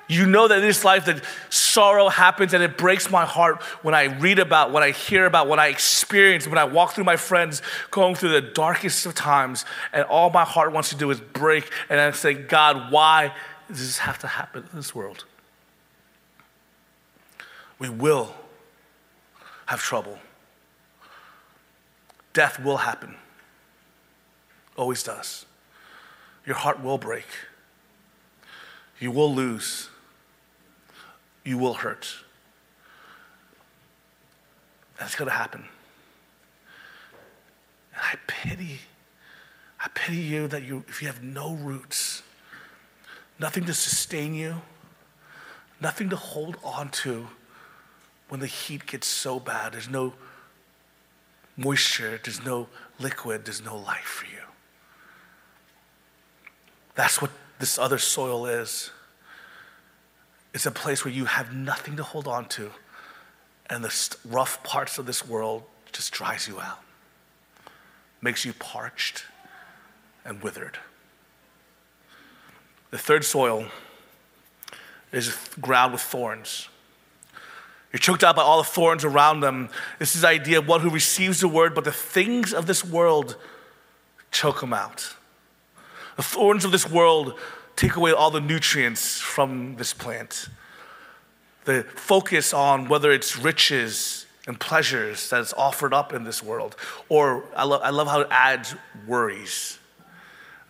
You 0.07 0.25
know 0.25 0.47
that 0.47 0.59
in 0.59 0.61
this 0.61 0.85
life 0.85 1.05
that 1.05 1.21
sorrow 1.49 2.07
happens 2.07 2.53
and 2.53 2.63
it 2.63 2.77
breaks 2.77 3.11
my 3.11 3.25
heart 3.25 3.61
when 3.81 3.93
I 3.93 4.05
read 4.05 4.39
about, 4.39 4.71
when 4.71 4.81
I 4.81 4.91
hear 4.91 5.25
about, 5.25 5.49
when 5.49 5.59
I 5.59 5.67
experience, 5.67 6.47
when 6.47 6.57
I 6.57 6.63
walk 6.63 6.93
through 6.93 7.03
my 7.03 7.17
friends 7.17 7.61
going 7.91 8.15
through 8.15 8.29
the 8.29 8.41
darkest 8.41 9.05
of 9.05 9.15
times, 9.15 9.65
and 9.91 10.05
all 10.05 10.29
my 10.29 10.45
heart 10.45 10.71
wants 10.71 10.89
to 10.89 10.95
do 10.95 11.11
is 11.11 11.19
break 11.19 11.69
and 11.89 11.99
I 11.99 12.11
say, 12.11 12.33
God, 12.33 12.91
why 12.91 13.33
does 13.67 13.79
this 13.79 13.97
have 13.97 14.17
to 14.19 14.27
happen 14.27 14.63
in 14.71 14.77
this 14.77 14.95
world? 14.95 15.25
We 17.77 17.89
will 17.89 18.33
have 19.65 19.81
trouble. 19.81 20.19
Death 22.31 22.63
will 22.63 22.77
happen. 22.77 23.15
Always 24.77 25.03
does. 25.03 25.45
Your 26.45 26.55
heart 26.55 26.81
will 26.81 26.97
break. 26.97 27.25
You 28.99 29.11
will 29.11 29.33
lose 29.33 29.89
you 31.47 31.57
will 31.57 31.75
hurt. 31.75 32.13
That's 34.99 35.15
going 35.15 35.29
to 35.29 35.35
happen. 35.35 35.63
And 37.93 38.01
I 38.01 38.15
pity, 38.27 38.81
I 39.79 39.87
pity 39.93 40.17
you 40.17 40.49
that 40.49 40.63
you, 40.63 40.83
if 40.89 41.01
you 41.01 41.07
have 41.07 41.23
no 41.23 41.53
roots, 41.53 42.21
nothing 43.39 43.63
to 43.63 43.73
sustain 43.73 44.33
you, 44.33 44.61
nothing 45.79 46.09
to 46.09 46.17
hold 46.17 46.57
on 46.65 46.89
to 46.89 47.27
when 48.27 48.41
the 48.41 48.47
heat 48.47 48.85
gets 48.85 49.07
so 49.07 49.39
bad. 49.39 49.71
There's 49.71 49.89
no 49.89 50.15
moisture, 51.55 52.19
there's 52.21 52.43
no 52.43 52.67
liquid, 52.99 53.45
there's 53.45 53.63
no 53.63 53.77
life 53.77 54.03
for 54.03 54.25
you. 54.25 54.41
That's 56.95 57.21
what 57.21 57.31
this 57.59 57.77
other 57.77 57.99
soil 57.99 58.47
is. 58.47 58.91
It's 60.57 60.65
a 60.65 60.71
place 60.71 61.05
where 61.05 61.13
you 61.13 61.25
have 61.25 61.53
nothing 61.53 61.97
to 61.97 62.03
hold 62.03 62.27
on 62.27 62.47
to, 62.47 62.71
and 63.69 63.83
the 63.83 64.17
rough 64.25 64.63
parts 64.63 64.97
of 64.97 65.05
this 65.05 65.23
world 65.23 65.61
just 65.91 66.11
dries 66.11 66.47
you 66.47 66.59
out, 66.59 66.79
makes 68.23 68.43
you 68.43 68.53
parched 68.53 69.25
and 70.25 70.41
withered. 70.41 70.79
The 72.89 72.97
third 72.97 73.23
soil 73.23 73.67
is 75.11 75.37
ground 75.61 75.93
with 75.93 76.01
thorns. 76.01 76.69
You're 77.93 77.99
choked 77.99 78.23
out 78.23 78.35
by 78.35 78.41
all 78.41 78.57
the 78.57 78.67
thorns 78.67 79.05
around 79.05 79.41
them. 79.41 79.69
This 79.99 80.15
is 80.15 80.23
the 80.23 80.29
idea 80.29 80.57
of 80.57 80.67
one 80.67 80.81
who 80.81 80.89
receives 80.89 81.39
the 81.39 81.47
word, 81.47 81.75
but 81.75 81.83
the 81.83 81.91
things 81.91 82.51
of 82.51 82.65
this 82.65 82.83
world 82.83 83.35
choke 84.31 84.63
him 84.63 84.73
out. 84.73 85.13
The 86.15 86.23
thorns 86.23 86.65
of 86.65 86.71
this 86.71 86.89
world 86.89 87.37
take 87.77 87.95
away 87.95 88.11
all 88.11 88.31
the 88.31 88.41
nutrients 88.41 89.19
from 89.19 89.75
this 89.77 89.93
plant. 89.93 90.49
The 91.63 91.83
focus 91.83 92.53
on 92.53 92.89
whether 92.89 93.11
it's 93.11 93.37
riches 93.37 94.25
and 94.47 94.59
pleasures 94.59 95.29
that 95.29 95.41
is 95.41 95.53
offered 95.53 95.93
up 95.93 96.11
in 96.11 96.23
this 96.23 96.41
world, 96.41 96.75
or 97.07 97.43
I 97.55 97.63
love, 97.65 97.81
I 97.83 97.91
love 97.91 98.07
how 98.07 98.21
it 98.21 98.27
adds 98.31 98.75
worries. 99.05 99.77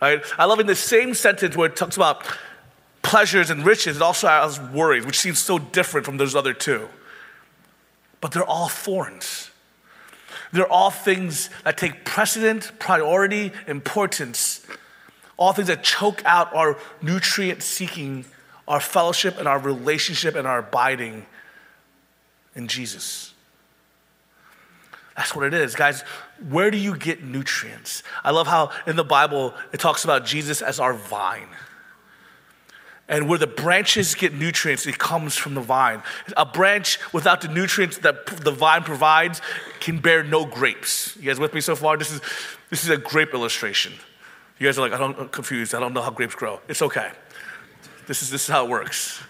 Right? 0.02 0.22
I 0.38 0.44
love 0.44 0.60
in 0.60 0.66
the 0.66 0.74
same 0.74 1.14
sentence 1.14 1.56
where 1.56 1.68
it 1.68 1.76
talks 1.76 1.96
about 1.96 2.24
pleasures 3.02 3.50
and 3.50 3.64
riches, 3.64 3.96
it 3.96 4.02
also 4.02 4.28
has 4.28 4.60
worries, 4.60 5.06
which 5.06 5.18
seems 5.18 5.38
so 5.38 5.58
different 5.58 6.04
from 6.04 6.18
those 6.18 6.34
other 6.34 6.52
two. 6.52 6.88
But 8.20 8.32
they're 8.32 8.44
all 8.44 8.68
thorns. 8.68 9.50
They're 10.52 10.70
all 10.70 10.90
things 10.90 11.48
that 11.64 11.78
take 11.78 12.04
precedent, 12.04 12.72
priority, 12.78 13.52
importance, 13.66 14.66
all 15.38 15.52
things 15.52 15.68
that 15.68 15.82
choke 15.82 16.22
out 16.26 16.54
our 16.54 16.76
nutrient 17.00 17.62
seeking, 17.62 18.26
our 18.66 18.80
fellowship, 18.80 19.38
and 19.38 19.48
our 19.48 19.58
relationship 19.58 20.34
and 20.34 20.46
our 20.46 20.58
abiding 20.58 21.24
in 22.54 22.68
Jesus. 22.68 23.32
That's 25.16 25.34
what 25.34 25.46
it 25.46 25.54
is. 25.54 25.74
Guys, 25.74 26.02
where 26.48 26.70
do 26.70 26.76
you 26.76 26.96
get 26.96 27.24
nutrients? 27.24 28.02
I 28.22 28.30
love 28.30 28.46
how 28.46 28.70
in 28.86 28.96
the 28.96 29.04
Bible 29.04 29.54
it 29.72 29.80
talks 29.80 30.04
about 30.04 30.26
Jesus 30.26 30.60
as 30.60 30.78
our 30.78 30.92
vine. 30.92 31.48
And 33.08 33.28
where 33.28 33.38
the 33.38 33.46
branches 33.46 34.14
get 34.14 34.34
nutrients, 34.34 34.86
it 34.86 34.98
comes 34.98 35.34
from 35.34 35.54
the 35.54 35.60
vine. 35.60 36.02
A 36.36 36.44
branch 36.44 36.98
without 37.12 37.40
the 37.40 37.48
nutrients 37.48 37.98
that 37.98 38.26
the 38.26 38.50
vine 38.50 38.82
provides 38.82 39.40
can 39.80 39.98
bear 39.98 40.22
no 40.22 40.44
grapes. 40.44 41.16
You 41.16 41.22
guys 41.24 41.40
with 41.40 41.54
me 41.54 41.62
so 41.62 41.74
far? 41.74 41.96
This 41.96 42.12
is, 42.12 42.20
this 42.70 42.84
is 42.84 42.90
a 42.90 42.98
grape 42.98 43.32
illustration. 43.32 43.94
You 44.58 44.66
guys 44.66 44.78
are 44.78 44.82
like, 44.82 44.92
I 44.92 44.98
don't, 44.98 45.18
I'm 45.18 45.28
confused. 45.28 45.74
I 45.74 45.80
don't 45.80 45.94
know 45.94 46.02
how 46.02 46.10
grapes 46.10 46.34
grow. 46.34 46.60
It's 46.68 46.82
okay. 46.82 47.10
This 48.06 48.22
is, 48.22 48.30
this 48.30 48.42
is 48.42 48.48
how 48.48 48.64
it 48.64 48.70
works. 48.70 49.22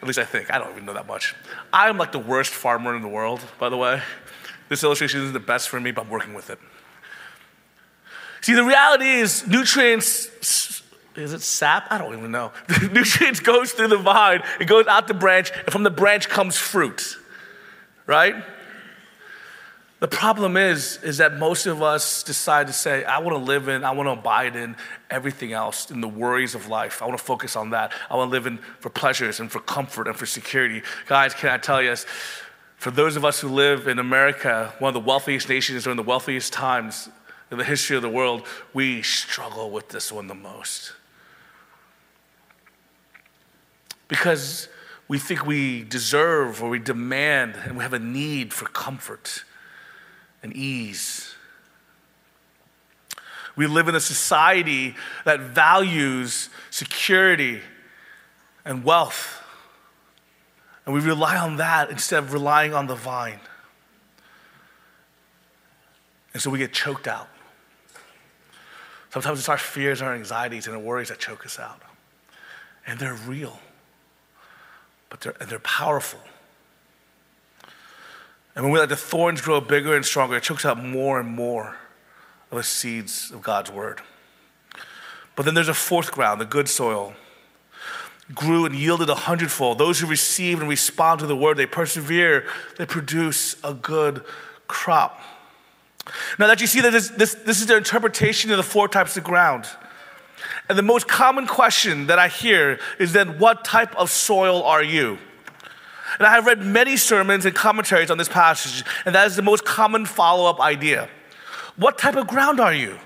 At 0.00 0.08
least 0.08 0.18
I 0.18 0.24
think. 0.24 0.52
I 0.52 0.58
don't 0.58 0.72
even 0.72 0.84
know 0.84 0.94
that 0.94 1.06
much. 1.06 1.34
I'm 1.72 1.96
like 1.96 2.12
the 2.12 2.18
worst 2.18 2.52
farmer 2.52 2.94
in 2.94 3.02
the 3.02 3.08
world, 3.08 3.40
by 3.58 3.68
the 3.68 3.76
way. 3.76 4.02
This 4.68 4.82
illustration 4.82 5.20
isn't 5.20 5.32
the 5.32 5.40
best 5.40 5.68
for 5.68 5.80
me, 5.80 5.90
but 5.90 6.04
I'm 6.04 6.10
working 6.10 6.34
with 6.34 6.50
it. 6.50 6.58
See, 8.40 8.54
the 8.54 8.64
reality 8.64 9.06
is 9.06 9.46
nutrients, 9.46 10.82
is 11.14 11.32
it 11.32 11.42
sap? 11.42 11.86
I 11.90 11.98
don't 11.98 12.16
even 12.16 12.32
know. 12.32 12.52
The 12.66 12.88
nutrients 12.92 13.38
goes 13.38 13.72
through 13.72 13.88
the 13.88 13.98
vine, 13.98 14.42
it 14.58 14.64
goes 14.64 14.86
out 14.88 15.06
the 15.06 15.14
branch, 15.14 15.52
and 15.52 15.70
from 15.70 15.84
the 15.84 15.90
branch 15.90 16.28
comes 16.28 16.58
fruit, 16.58 17.16
right? 18.06 18.34
The 20.02 20.08
problem 20.08 20.56
is, 20.56 20.98
is 21.04 21.18
that 21.18 21.38
most 21.38 21.66
of 21.66 21.80
us 21.80 22.24
decide 22.24 22.66
to 22.66 22.72
say, 22.72 23.04
I 23.04 23.20
want 23.20 23.38
to 23.38 23.44
live 23.44 23.68
in, 23.68 23.84
I 23.84 23.92
want 23.92 24.08
to 24.08 24.14
abide 24.14 24.56
in 24.56 24.74
everything 25.08 25.52
else, 25.52 25.92
in 25.92 26.00
the 26.00 26.08
worries 26.08 26.56
of 26.56 26.66
life. 26.66 27.00
I 27.00 27.06
want 27.06 27.16
to 27.16 27.24
focus 27.24 27.54
on 27.54 27.70
that. 27.70 27.92
I 28.10 28.16
want 28.16 28.26
to 28.28 28.32
live 28.32 28.46
in 28.46 28.58
for 28.80 28.90
pleasures 28.90 29.38
and 29.38 29.48
for 29.48 29.60
comfort 29.60 30.08
and 30.08 30.16
for 30.16 30.26
security. 30.26 30.82
Guys, 31.06 31.34
can 31.34 31.50
I 31.50 31.58
tell 31.58 31.80
you, 31.80 31.94
for 32.78 32.90
those 32.90 33.14
of 33.14 33.24
us 33.24 33.38
who 33.38 33.48
live 33.48 33.86
in 33.86 34.00
America, 34.00 34.74
one 34.80 34.88
of 34.88 34.94
the 34.94 35.08
wealthiest 35.08 35.48
nations 35.48 35.84
during 35.84 35.96
the 35.96 36.02
wealthiest 36.02 36.52
times 36.52 37.08
in 37.52 37.58
the 37.58 37.64
history 37.64 37.94
of 37.94 38.02
the 38.02 38.10
world, 38.10 38.44
we 38.74 39.02
struggle 39.02 39.70
with 39.70 39.90
this 39.90 40.10
one 40.10 40.26
the 40.26 40.34
most. 40.34 40.94
Because 44.08 44.68
we 45.06 45.20
think 45.20 45.46
we 45.46 45.84
deserve 45.84 46.60
or 46.60 46.70
we 46.70 46.80
demand 46.80 47.54
and 47.54 47.76
we 47.76 47.84
have 47.84 47.92
a 47.92 48.00
need 48.00 48.52
for 48.52 48.64
comfort 48.64 49.44
and 50.42 50.54
ease. 50.54 51.34
We 53.54 53.66
live 53.66 53.88
in 53.88 53.94
a 53.94 54.00
society 54.00 54.94
that 55.24 55.40
values 55.40 56.48
security 56.70 57.60
and 58.64 58.82
wealth. 58.82 59.42
And 60.86 60.94
we 60.94 61.00
rely 61.00 61.36
on 61.36 61.56
that 61.56 61.90
instead 61.90 62.22
of 62.22 62.32
relying 62.32 62.74
on 62.74 62.86
the 62.86 62.94
vine. 62.94 63.40
And 66.32 66.42
so 66.42 66.50
we 66.50 66.58
get 66.58 66.72
choked 66.72 67.06
out. 67.06 67.28
Sometimes 69.10 69.38
it's 69.38 69.48
our 69.50 69.58
fears, 69.58 70.00
our 70.00 70.14
anxieties, 70.14 70.66
and 70.66 70.74
our 70.74 70.80
worries 70.82 71.08
that 71.08 71.18
choke 71.18 71.44
us 71.44 71.58
out. 71.58 71.82
And 72.86 72.98
they're 72.98 73.18
real, 73.26 73.60
but 75.10 75.20
they're, 75.20 75.34
and 75.38 75.50
they're 75.50 75.58
powerful. 75.58 76.20
And 78.54 78.64
when 78.64 78.72
we 78.72 78.78
let 78.78 78.88
the 78.88 78.96
thorns 78.96 79.40
grow 79.40 79.60
bigger 79.60 79.96
and 79.96 80.04
stronger, 80.04 80.36
it 80.36 80.42
chokes 80.42 80.64
out 80.64 80.82
more 80.82 81.18
and 81.18 81.28
more 81.28 81.76
of 82.50 82.58
the 82.58 82.64
seeds 82.64 83.30
of 83.30 83.42
God's 83.42 83.70
word. 83.70 84.00
But 85.34 85.44
then 85.44 85.54
there's 85.54 85.68
a 85.68 85.74
fourth 85.74 86.12
ground, 86.12 86.40
the 86.40 86.44
good 86.44 86.68
soil 86.68 87.14
grew 88.34 88.64
and 88.64 88.74
yielded 88.74 89.10
a 89.10 89.14
hundredfold. 89.14 89.78
Those 89.78 89.98
who 89.98 90.06
receive 90.06 90.60
and 90.60 90.68
respond 90.68 91.20
to 91.20 91.26
the 91.26 91.36
word, 91.36 91.56
they 91.56 91.66
persevere, 91.66 92.46
they 92.78 92.86
produce 92.86 93.56
a 93.64 93.74
good 93.74 94.24
crop. 94.68 95.20
Now 96.38 96.46
that 96.46 96.60
you 96.60 96.66
see 96.66 96.80
that 96.80 96.92
this, 96.92 97.08
this, 97.10 97.34
this 97.34 97.60
is 97.60 97.66
their 97.66 97.78
interpretation 97.78 98.50
of 98.50 98.56
the 98.56 98.62
four 98.62 98.88
types 98.88 99.16
of 99.16 99.24
ground. 99.24 99.66
And 100.68 100.78
the 100.78 100.82
most 100.82 101.06
common 101.06 101.46
question 101.46 102.06
that 102.06 102.18
I 102.18 102.28
hear 102.28 102.78
is 102.98 103.12
then, 103.12 103.38
what 103.38 103.64
type 103.64 103.94
of 103.96 104.10
soil 104.10 104.62
are 104.62 104.82
you? 104.82 105.18
And 106.18 106.26
I 106.26 106.30
have 106.32 106.46
read 106.46 106.62
many 106.62 106.96
sermons 106.96 107.46
and 107.46 107.54
commentaries 107.54 108.10
on 108.10 108.18
this 108.18 108.28
passage, 108.28 108.84
and 109.04 109.14
that 109.14 109.26
is 109.26 109.36
the 109.36 109.42
most 109.42 109.64
common 109.64 110.06
follow 110.06 110.48
up 110.48 110.60
idea. 110.60 111.08
What 111.76 111.98
type 111.98 112.16
of 112.16 112.26
ground 112.26 112.60
are 112.60 112.74
you? 112.74 112.98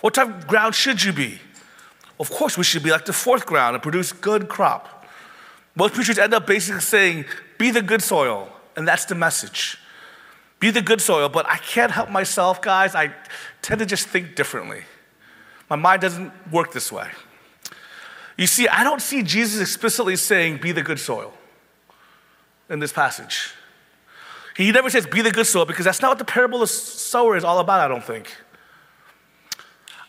What 0.00 0.14
type 0.14 0.28
of 0.28 0.46
ground 0.46 0.74
should 0.74 1.02
you 1.02 1.12
be? 1.12 1.40
Of 2.20 2.30
course, 2.30 2.56
we 2.56 2.64
should 2.64 2.82
be 2.82 2.90
like 2.90 3.04
the 3.04 3.12
fourth 3.12 3.46
ground 3.46 3.74
and 3.74 3.82
produce 3.82 4.12
good 4.12 4.48
crop. 4.48 5.06
Most 5.74 5.94
preachers 5.94 6.18
end 6.18 6.32
up 6.32 6.46
basically 6.46 6.80
saying, 6.80 7.24
be 7.58 7.70
the 7.70 7.82
good 7.82 8.02
soil, 8.02 8.48
and 8.76 8.86
that's 8.86 9.04
the 9.04 9.14
message. 9.14 9.78
Be 10.58 10.70
the 10.70 10.80
good 10.80 11.00
soil, 11.00 11.28
but 11.28 11.46
I 11.46 11.58
can't 11.58 11.92
help 11.92 12.08
myself, 12.08 12.62
guys. 12.62 12.94
I 12.94 13.12
tend 13.60 13.80
to 13.80 13.86
just 13.86 14.08
think 14.08 14.36
differently. 14.36 14.82
My 15.68 15.76
mind 15.76 16.00
doesn't 16.00 16.32
work 16.50 16.72
this 16.72 16.90
way. 16.90 17.08
You 18.38 18.46
see, 18.46 18.68
I 18.68 18.84
don't 18.84 19.02
see 19.02 19.22
Jesus 19.22 19.60
explicitly 19.60 20.16
saying, 20.16 20.58
be 20.58 20.72
the 20.72 20.82
good 20.82 21.00
soil 21.00 21.35
in 22.68 22.78
this 22.78 22.92
passage. 22.92 23.52
He 24.56 24.72
never 24.72 24.88
says, 24.88 25.06
be 25.06 25.20
the 25.20 25.30
good 25.30 25.46
soil, 25.46 25.66
because 25.66 25.84
that's 25.84 26.00
not 26.00 26.08
what 26.08 26.18
the 26.18 26.24
parable 26.24 26.62
of 26.62 26.70
sower 26.70 27.36
is 27.36 27.44
all 27.44 27.58
about, 27.58 27.80
I 27.80 27.88
don't 27.88 28.04
think. 28.04 28.34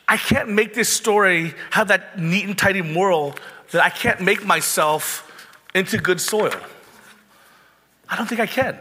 I 0.07 0.15
can't 0.15 0.49
make 0.49 0.73
this 0.73 0.87
story 0.87 1.53
have 1.71 1.89
that 1.89 2.17
neat 2.17 2.45
and 2.45 2.57
tidy 2.57 2.81
moral 2.81 3.35
that 3.71 3.83
I 3.83 3.89
can't 3.89 4.21
make 4.21 4.45
myself 4.45 5.23
into 5.75 5.97
good 5.97 6.21
soil. 6.21 6.55
I 8.07 8.15
don't 8.15 8.27
think 8.27 8.39
I 8.39 8.45
can. 8.45 8.77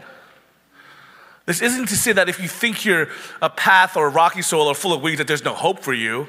This 1.45 1.61
isn't 1.61 1.87
to 1.87 1.95
say 1.97 2.13
that 2.13 2.29
if 2.29 2.39
you 2.39 2.47
think 2.47 2.85
you're 2.85 3.09
a 3.41 3.49
path 3.49 3.97
or 3.97 4.07
a 4.07 4.09
rocky 4.09 4.41
soil 4.41 4.67
or 4.67 4.75
full 4.75 4.93
of 4.93 5.01
weeds, 5.01 5.17
that 5.17 5.27
there's 5.27 5.43
no 5.43 5.53
hope 5.53 5.79
for 5.79 5.93
you. 5.93 6.27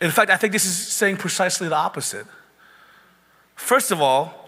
In 0.00 0.10
fact, 0.10 0.30
I 0.30 0.36
think 0.36 0.52
this 0.52 0.66
is 0.66 0.76
saying 0.76 1.16
precisely 1.16 1.68
the 1.68 1.76
opposite. 1.76 2.26
First 3.56 3.90
of 3.90 4.00
all, 4.00 4.45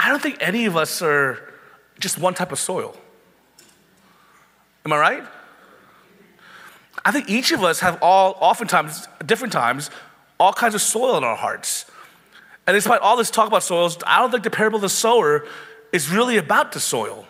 I 0.00 0.08
don't 0.08 0.22
think 0.22 0.38
any 0.40 0.64
of 0.64 0.78
us 0.78 1.02
are 1.02 1.52
just 1.98 2.18
one 2.18 2.32
type 2.32 2.52
of 2.52 2.58
soil. 2.58 2.96
Am 4.86 4.94
I 4.94 4.98
right? 4.98 5.24
I 7.04 7.12
think 7.12 7.28
each 7.28 7.52
of 7.52 7.62
us 7.62 7.80
have 7.80 7.98
all, 8.00 8.34
oftentimes, 8.40 9.06
different 9.26 9.52
times, 9.52 9.90
all 10.38 10.54
kinds 10.54 10.74
of 10.74 10.80
soil 10.80 11.18
in 11.18 11.24
our 11.24 11.36
hearts. 11.36 11.84
And 12.66 12.74
despite 12.74 13.02
all 13.02 13.18
this 13.18 13.30
talk 13.30 13.46
about 13.46 13.62
soils, 13.62 13.98
I 14.06 14.20
don't 14.20 14.30
think 14.30 14.42
the 14.42 14.50
parable 14.50 14.76
of 14.76 14.82
the 14.82 14.88
sower 14.88 15.46
is 15.92 16.10
really 16.10 16.38
about 16.38 16.72
the 16.72 16.80
soil. 16.80 17.26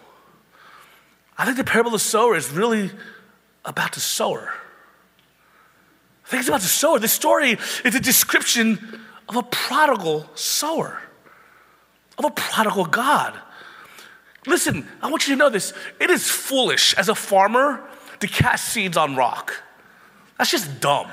I 1.37 1.44
think 1.46 1.56
the 1.56 1.64
parable 1.64 1.88
of 1.88 1.94
the 1.94 1.98
sower 1.98 2.37
is 2.37 2.52
really 2.52 2.92
about 3.64 3.92
the 3.92 4.00
sower. 4.00 4.52
I 6.24 6.28
think 6.28 6.40
it's 6.40 6.48
about 6.48 6.61
the 6.61 6.68
sower. 6.68 7.00
The 7.00 7.09
story 7.09 7.59
is 7.85 7.96
a 7.96 8.00
description 8.00 9.00
of 9.28 9.35
a 9.35 9.42
prodigal 9.42 10.30
sower, 10.37 11.00
of 12.20 12.26
a 12.26 12.30
prodigal 12.30 12.85
God. 12.85 13.35
Listen, 14.46 14.88
I 15.02 15.11
want 15.11 15.26
you 15.26 15.35
to 15.35 15.38
know 15.38 15.50
this. 15.50 15.72
It 15.98 16.11
is 16.11 16.30
foolish 16.30 16.94
as 16.94 17.09
a 17.09 17.14
farmer 17.14 17.83
to 18.20 18.26
cast 18.26 18.68
seeds 18.68 18.96
on 18.96 19.16
rock. 19.16 19.54
That's 20.38 20.50
just 20.50 20.80
dumb. 20.80 21.11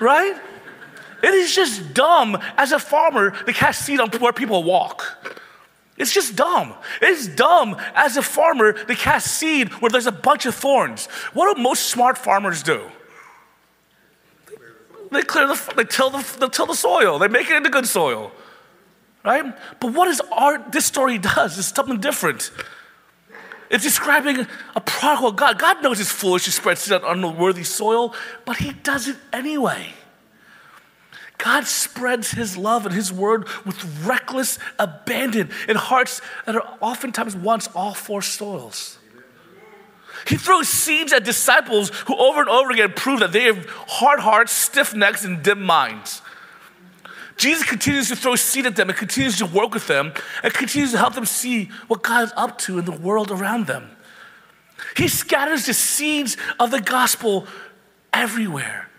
right? 0.00 0.36
It 1.22 1.34
is 1.34 1.54
just 1.54 1.94
dumb 1.94 2.38
as 2.56 2.72
a 2.72 2.78
farmer 2.78 3.30
to 3.30 3.52
cast 3.52 3.84
seed 3.84 4.00
on 4.00 4.10
where 4.10 4.32
people 4.32 4.64
walk. 4.64 5.38
It's 5.98 6.12
just 6.12 6.34
dumb. 6.34 6.74
It's 7.02 7.28
dumb 7.28 7.76
as 7.94 8.16
a 8.16 8.22
farmer 8.22 8.72
to 8.72 8.94
cast 8.94 9.34
seed 9.34 9.68
where 9.82 9.90
there's 9.90 10.06
a 10.06 10.12
bunch 10.12 10.46
of 10.46 10.54
thorns. 10.54 11.06
What 11.34 11.54
do 11.54 11.62
most 11.62 11.86
smart 11.86 12.16
farmers 12.16 12.62
do? 12.62 12.90
They 15.10 15.22
clear 15.22 15.48
the, 15.48 15.72
they 15.76 15.84
till 15.84 16.08
the, 16.08 16.36
they 16.38 16.48
till 16.48 16.66
the 16.66 16.74
soil. 16.74 17.18
They 17.18 17.28
make 17.28 17.50
it 17.50 17.56
into 17.56 17.68
good 17.68 17.86
soil, 17.86 18.32
right? 19.24 19.54
But 19.80 19.92
what 19.92 20.08
is 20.08 20.20
art? 20.32 20.72
This 20.72 20.86
story 20.86 21.18
does 21.18 21.58
is 21.58 21.66
something 21.66 22.00
different. 22.00 22.50
It's 23.70 23.84
describing 23.84 24.46
a 24.74 24.80
prodigal 24.80 25.32
God. 25.32 25.58
God 25.58 25.82
knows 25.82 26.00
it's 26.00 26.10
foolish 26.10 26.44
to 26.46 26.52
spread 26.52 26.78
seed 26.78 26.92
on 27.02 27.24
unworthy 27.24 27.62
soil, 27.62 28.14
but 28.44 28.56
He 28.56 28.72
does 28.72 29.06
it 29.06 29.16
anyway. 29.32 29.92
God 31.38 31.66
spreads 31.66 32.32
His 32.32 32.56
love 32.56 32.84
and 32.84 32.94
His 32.94 33.12
word 33.12 33.48
with 33.64 34.04
reckless 34.04 34.58
abandon 34.78 35.50
in 35.68 35.76
hearts 35.76 36.20
that 36.46 36.56
are 36.56 36.78
oftentimes 36.80 37.36
once 37.36 37.68
all 37.74 37.94
four 37.94 38.22
soils. 38.22 38.98
He 40.26 40.36
throws 40.36 40.68
seeds 40.68 41.12
at 41.12 41.24
disciples 41.24 41.90
who 42.06 42.16
over 42.16 42.40
and 42.40 42.48
over 42.48 42.70
again 42.70 42.92
prove 42.94 43.20
that 43.20 43.32
they 43.32 43.44
have 43.44 43.64
hard 43.88 44.20
hearts, 44.20 44.52
stiff 44.52 44.94
necks, 44.94 45.24
and 45.24 45.42
dim 45.42 45.62
minds. 45.62 46.20
Jesus 47.40 47.64
continues 47.64 48.08
to 48.08 48.16
throw 48.16 48.36
seed 48.36 48.66
at 48.66 48.76
them 48.76 48.90
and 48.90 48.98
continues 48.98 49.38
to 49.38 49.46
work 49.46 49.72
with 49.72 49.86
them 49.86 50.12
and 50.42 50.52
continues 50.52 50.92
to 50.92 50.98
help 50.98 51.14
them 51.14 51.24
see 51.24 51.70
what 51.88 52.02
God 52.02 52.24
is 52.24 52.32
up 52.36 52.58
to 52.58 52.78
in 52.78 52.84
the 52.84 52.92
world 52.92 53.30
around 53.30 53.66
them. 53.66 53.90
He 54.94 55.08
scatters 55.08 55.64
the 55.64 55.72
seeds 55.72 56.36
of 56.58 56.70
the 56.70 56.82
gospel 56.82 57.46
everywhere, 58.12 58.90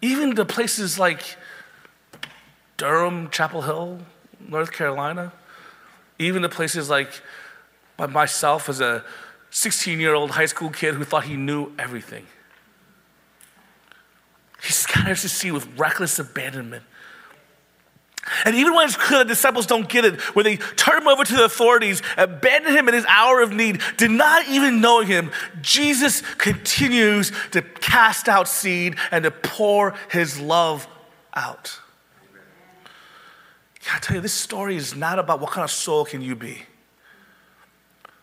even 0.00 0.34
to 0.36 0.46
places 0.46 0.98
like 0.98 1.36
Durham, 2.78 3.28
Chapel 3.28 3.60
Hill, 3.60 3.98
North 4.40 4.72
Carolina, 4.72 5.34
even 6.18 6.40
to 6.40 6.48
places 6.48 6.88
like 6.88 7.20
myself 7.98 8.70
as 8.70 8.80
a 8.80 9.04
16 9.50 10.00
year 10.00 10.14
old 10.14 10.30
high 10.30 10.46
school 10.46 10.70
kid 10.70 10.94
who 10.94 11.04
thought 11.04 11.24
he 11.24 11.36
knew 11.36 11.70
everything. 11.78 12.24
He 14.62 14.72
scatters 14.72 15.20
the 15.20 15.28
seed 15.28 15.52
with 15.52 15.68
reckless 15.78 16.18
abandonment. 16.18 16.84
And 18.44 18.54
even 18.54 18.74
when 18.74 18.86
it's 18.86 18.96
clear 18.96 19.20
the 19.20 19.24
disciples 19.24 19.66
don't 19.66 19.88
get 19.88 20.04
it, 20.04 20.20
when 20.34 20.44
they 20.44 20.56
turn 20.56 21.02
him 21.02 21.08
over 21.08 21.24
to 21.24 21.34
the 21.34 21.44
authorities, 21.44 22.02
abandon 22.16 22.76
him 22.76 22.88
in 22.88 22.94
his 22.94 23.04
hour 23.06 23.40
of 23.40 23.52
need, 23.52 23.80
did 23.96 24.10
not 24.10 24.48
even 24.48 24.80
know 24.80 25.00
him, 25.00 25.30
Jesus 25.60 26.22
continues 26.36 27.32
to 27.52 27.62
cast 27.62 28.28
out 28.28 28.48
seed 28.48 28.96
and 29.10 29.24
to 29.24 29.30
pour 29.30 29.94
his 30.10 30.40
love 30.40 30.86
out. 31.34 31.80
I 33.90 33.98
tell 34.00 34.16
you, 34.16 34.20
this 34.20 34.34
story 34.34 34.76
is 34.76 34.94
not 34.94 35.18
about 35.18 35.40
what 35.40 35.50
kind 35.52 35.64
of 35.64 35.70
soul 35.70 36.04
can 36.04 36.20
you 36.20 36.34
be. 36.34 36.62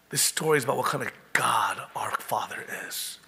This 0.09 0.21
story 0.21 0.57
is 0.57 0.63
about 0.63 0.77
what 0.77 0.85
kind 0.85 1.03
of 1.03 1.11
God 1.33 1.81
our 1.95 2.11
Father 2.11 2.63
is. 2.87 3.19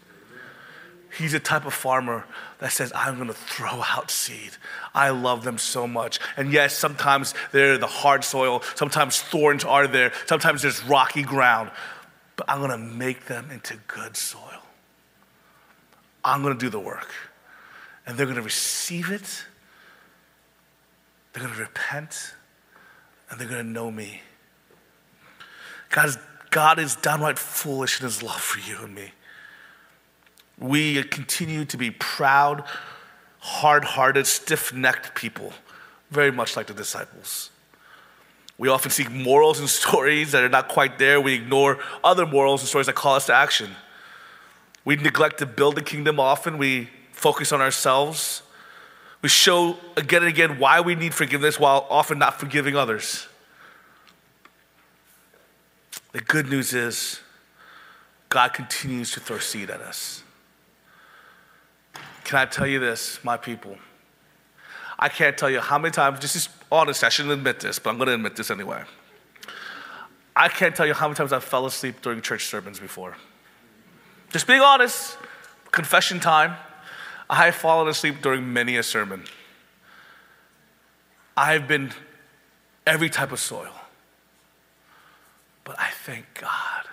He's 1.18 1.32
the 1.32 1.40
type 1.40 1.66
of 1.66 1.74
farmer 1.74 2.26
that 2.60 2.72
says, 2.72 2.92
I'm 2.94 3.16
going 3.16 3.28
to 3.28 3.34
throw 3.34 3.82
out 3.82 4.12
seed. 4.12 4.52
I 4.94 5.10
love 5.10 5.44
them 5.44 5.58
so 5.58 5.88
much. 5.88 6.20
And 6.36 6.54
yes, 6.54 6.76
sometimes 6.78 7.34
they're 7.52 7.80
the 7.80 7.88
hard 7.88 8.24
soil, 8.24 8.62
sometimes 8.76 9.20
thorns 9.20 9.64
are 9.64 9.88
there, 9.88 10.12
sometimes 10.28 10.62
there's 10.62 10.84
rocky 10.84 11.24
ground, 11.24 11.72
but 12.36 12.48
I'm 12.48 12.60
going 12.60 12.72
to 12.72 12.78
make 12.78 13.26
them 13.26 13.50
into 13.50 13.78
good 13.88 14.16
soil. 14.16 14.62
I'm 16.24 16.44
going 16.44 16.54
to 16.54 16.60
do 16.60 16.70
the 16.70 16.80
work. 16.80 17.12
And 18.06 18.18
they're 18.18 18.28
going 18.28 18.38
to 18.38 18.44
receive 18.44 19.10
it, 19.10 19.46
they're 21.34 21.44
going 21.44 21.56
to 21.56 21.62
repent, 21.62 22.36
and 23.30 23.40
they're 23.40 23.48
going 23.48 23.66
to 23.66 23.72
know 23.72 23.90
me. 23.90 24.22
God 25.90 26.10
is, 26.10 26.18
God 26.52 26.80
is 26.80 26.96
downright 26.96 27.40
foolish 27.40 28.00
in 28.00 28.06
his 28.06 28.22
love 28.22 28.40
for 28.40 28.60
you 28.60 28.84
and 28.84 28.94
me. 28.94 29.14
We 30.60 31.04
continue 31.04 31.66
to 31.66 31.78
be 31.78 31.92
proud, 31.92 32.64
hard 33.40 33.84
hearted, 33.84 34.26
stiff 34.26 34.74
necked 34.74 35.14
people, 35.16 35.54
very 36.10 36.32
much 36.32 36.56
like 36.56 36.68
the 36.68 36.74
disciples. 36.74 37.52
We 38.58 38.70
often 38.70 38.90
seek 38.90 39.12
morals 39.12 39.60
and 39.60 39.70
stories 39.84 40.32
that 40.32 40.44
are 40.44 40.50
not 40.50 40.68
quite 40.68 40.98
there. 40.98 41.22
We 41.22 41.34
ignore 41.34 41.80
other 42.04 42.26
morals 42.26 42.62
and 42.62 42.68
stories 42.68 42.88
that 42.88 42.96
call 42.96 43.16
us 43.16 43.28
to 43.28 43.34
action. 43.34 43.72
We 44.84 44.96
neglect 44.96 45.40
to 45.40 45.46
build 45.46 45.76
the 45.76 45.82
kingdom 45.82 46.20
often. 46.20 46.58
We 46.58 46.90
focus 47.12 47.52
on 47.52 47.62
ourselves. 47.62 48.42
We 49.22 49.30
show 49.30 49.78
again 49.96 50.22
and 50.22 50.30
again 50.30 50.60
why 50.60 50.82
we 50.82 50.96
need 50.96 51.14
forgiveness 51.14 51.60
while 51.60 51.86
often 51.90 52.20
not 52.20 52.40
forgiving 52.40 52.76
others. 52.76 53.28
The 56.14 56.22
good 56.22 56.50
news 56.50 56.74
is 56.74 57.20
God 58.30 58.54
continues 58.54 59.12
to 59.12 59.20
throw 59.20 59.40
seed 59.40 59.70
at 59.70 59.82
us. 59.82 60.24
Can 62.28 62.38
I 62.38 62.46
tell 62.46 62.68
you 62.68 62.80
this, 62.80 63.24
my 63.24 63.38
people? 63.38 63.78
I 65.00 65.08
can't 65.08 65.38
tell 65.38 65.50
you 65.50 65.62
how 65.62 65.80
many 65.80 65.94
times, 65.94 66.20
this 66.20 66.36
is 66.36 66.50
honest, 66.70 67.02
I 67.06 67.08
shouldn't 67.08 67.34
admit 67.34 67.62
this, 67.62 67.80
but 67.80 67.90
I'm 67.90 67.96
going 67.96 68.08
to 68.08 68.16
admit 68.16 68.36
this 68.36 68.52
anyway. 68.52 68.84
I 70.36 70.50
can't 70.50 70.76
tell 70.76 70.86
you 70.86 70.94
how 70.94 71.08
many 71.08 71.16
times 71.16 71.32
I 71.32 71.40
fell 71.40 71.66
asleep 71.66 72.02
during 72.02 72.22
church 72.22 72.48
sermons 72.48 72.82
before. 72.82 73.16
Just 74.34 74.46
being 74.46 74.60
honest, 74.60 75.18
confession 75.72 76.20
time. 76.20 76.58
I 77.30 77.46
have 77.46 77.56
fallen 77.56 77.88
asleep 77.88 78.22
during 78.22 78.52
many 78.52 78.76
a 78.76 78.84
sermon. 78.84 79.24
I've 81.38 81.66
been 81.66 81.94
every 82.86 83.10
type 83.10 83.32
of 83.32 83.40
soil. 83.40 83.74
But 85.64 85.80
I 85.80 85.92
thank 86.04 86.26
God 86.34 86.88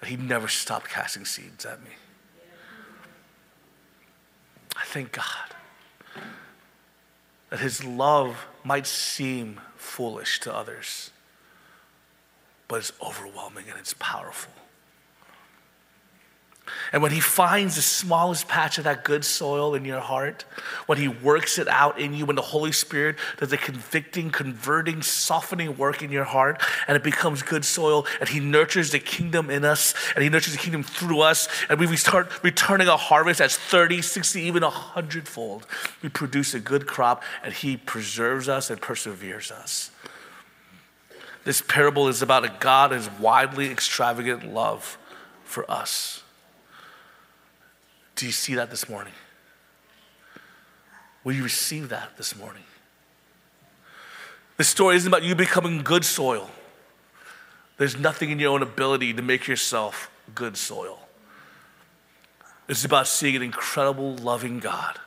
that 0.00 0.10
He 0.10 0.16
never 0.18 0.46
stopped 0.46 0.90
casting 0.90 1.24
seeds 1.24 1.64
at 1.64 1.82
me. 1.82 1.92
I 4.76 4.84
thank 4.84 5.12
God 5.12 5.24
that 7.50 7.60
his 7.60 7.84
love 7.84 8.46
might 8.64 8.86
seem 8.86 9.60
foolish 9.76 10.40
to 10.40 10.54
others, 10.54 11.10
but 12.68 12.76
it's 12.76 12.92
overwhelming 13.02 13.68
and 13.68 13.78
it's 13.78 13.94
powerful. 13.98 14.52
And 16.92 17.02
when 17.02 17.12
he 17.12 17.20
finds 17.20 17.76
the 17.76 17.82
smallest 17.82 18.48
patch 18.48 18.78
of 18.78 18.84
that 18.84 19.04
good 19.04 19.24
soil 19.24 19.74
in 19.74 19.84
your 19.84 20.00
heart, 20.00 20.44
when 20.86 20.98
he 20.98 21.08
works 21.08 21.58
it 21.58 21.68
out 21.68 21.98
in 21.98 22.12
you, 22.12 22.26
when 22.26 22.36
the 22.36 22.42
Holy 22.42 22.72
Spirit 22.72 23.16
does 23.38 23.52
a 23.52 23.56
convicting, 23.56 24.30
converting, 24.30 25.02
softening 25.02 25.76
work 25.76 26.02
in 26.02 26.10
your 26.10 26.24
heart, 26.24 26.62
and 26.86 26.96
it 26.96 27.02
becomes 27.02 27.42
good 27.42 27.64
soil, 27.64 28.06
and 28.20 28.28
he 28.28 28.40
nurtures 28.40 28.90
the 28.90 28.98
kingdom 28.98 29.50
in 29.50 29.64
us, 29.64 29.94
and 30.14 30.22
he 30.22 30.28
nurtures 30.28 30.52
the 30.52 30.58
kingdom 30.58 30.82
through 30.82 31.20
us, 31.20 31.48
and 31.68 31.78
we 31.78 31.96
start 31.96 32.42
returning 32.42 32.88
a 32.88 32.96
harvest 32.96 33.38
that's 33.38 33.56
30, 33.56 34.02
60, 34.02 34.40
even 34.40 34.62
100 34.62 35.26
fold, 35.28 35.66
we 36.02 36.08
produce 36.08 36.54
a 36.54 36.60
good 36.60 36.86
crop, 36.86 37.22
and 37.42 37.54
he 37.54 37.76
preserves 37.76 38.48
us 38.48 38.70
and 38.70 38.80
perseveres 38.80 39.50
us. 39.50 39.90
This 41.44 41.60
parable 41.60 42.08
is 42.08 42.22
about 42.22 42.44
a 42.44 42.52
God 42.60 42.92
who's 42.92 43.10
widely 43.18 43.70
extravagant 43.70 44.52
love 44.52 44.96
for 45.44 45.68
us. 45.70 46.21
Do 48.16 48.26
you 48.26 48.32
see 48.32 48.54
that 48.54 48.70
this 48.70 48.88
morning? 48.88 49.12
Will 51.24 51.32
you 51.34 51.44
receive 51.44 51.88
that 51.90 52.16
this 52.16 52.36
morning? 52.36 52.64
This 54.56 54.68
story 54.68 54.96
isn't 54.96 55.08
about 55.08 55.22
you 55.22 55.34
becoming 55.34 55.82
good 55.82 56.04
soil. 56.04 56.50
There's 57.78 57.98
nothing 57.98 58.30
in 58.30 58.38
your 58.38 58.52
own 58.52 58.62
ability 58.62 59.14
to 59.14 59.22
make 59.22 59.46
yourself 59.46 60.10
good 60.34 60.56
soil. 60.56 60.98
It's 62.68 62.84
about 62.84 63.08
seeing 63.08 63.36
an 63.36 63.42
incredible, 63.42 64.16
loving 64.16 64.60
God 64.60 64.98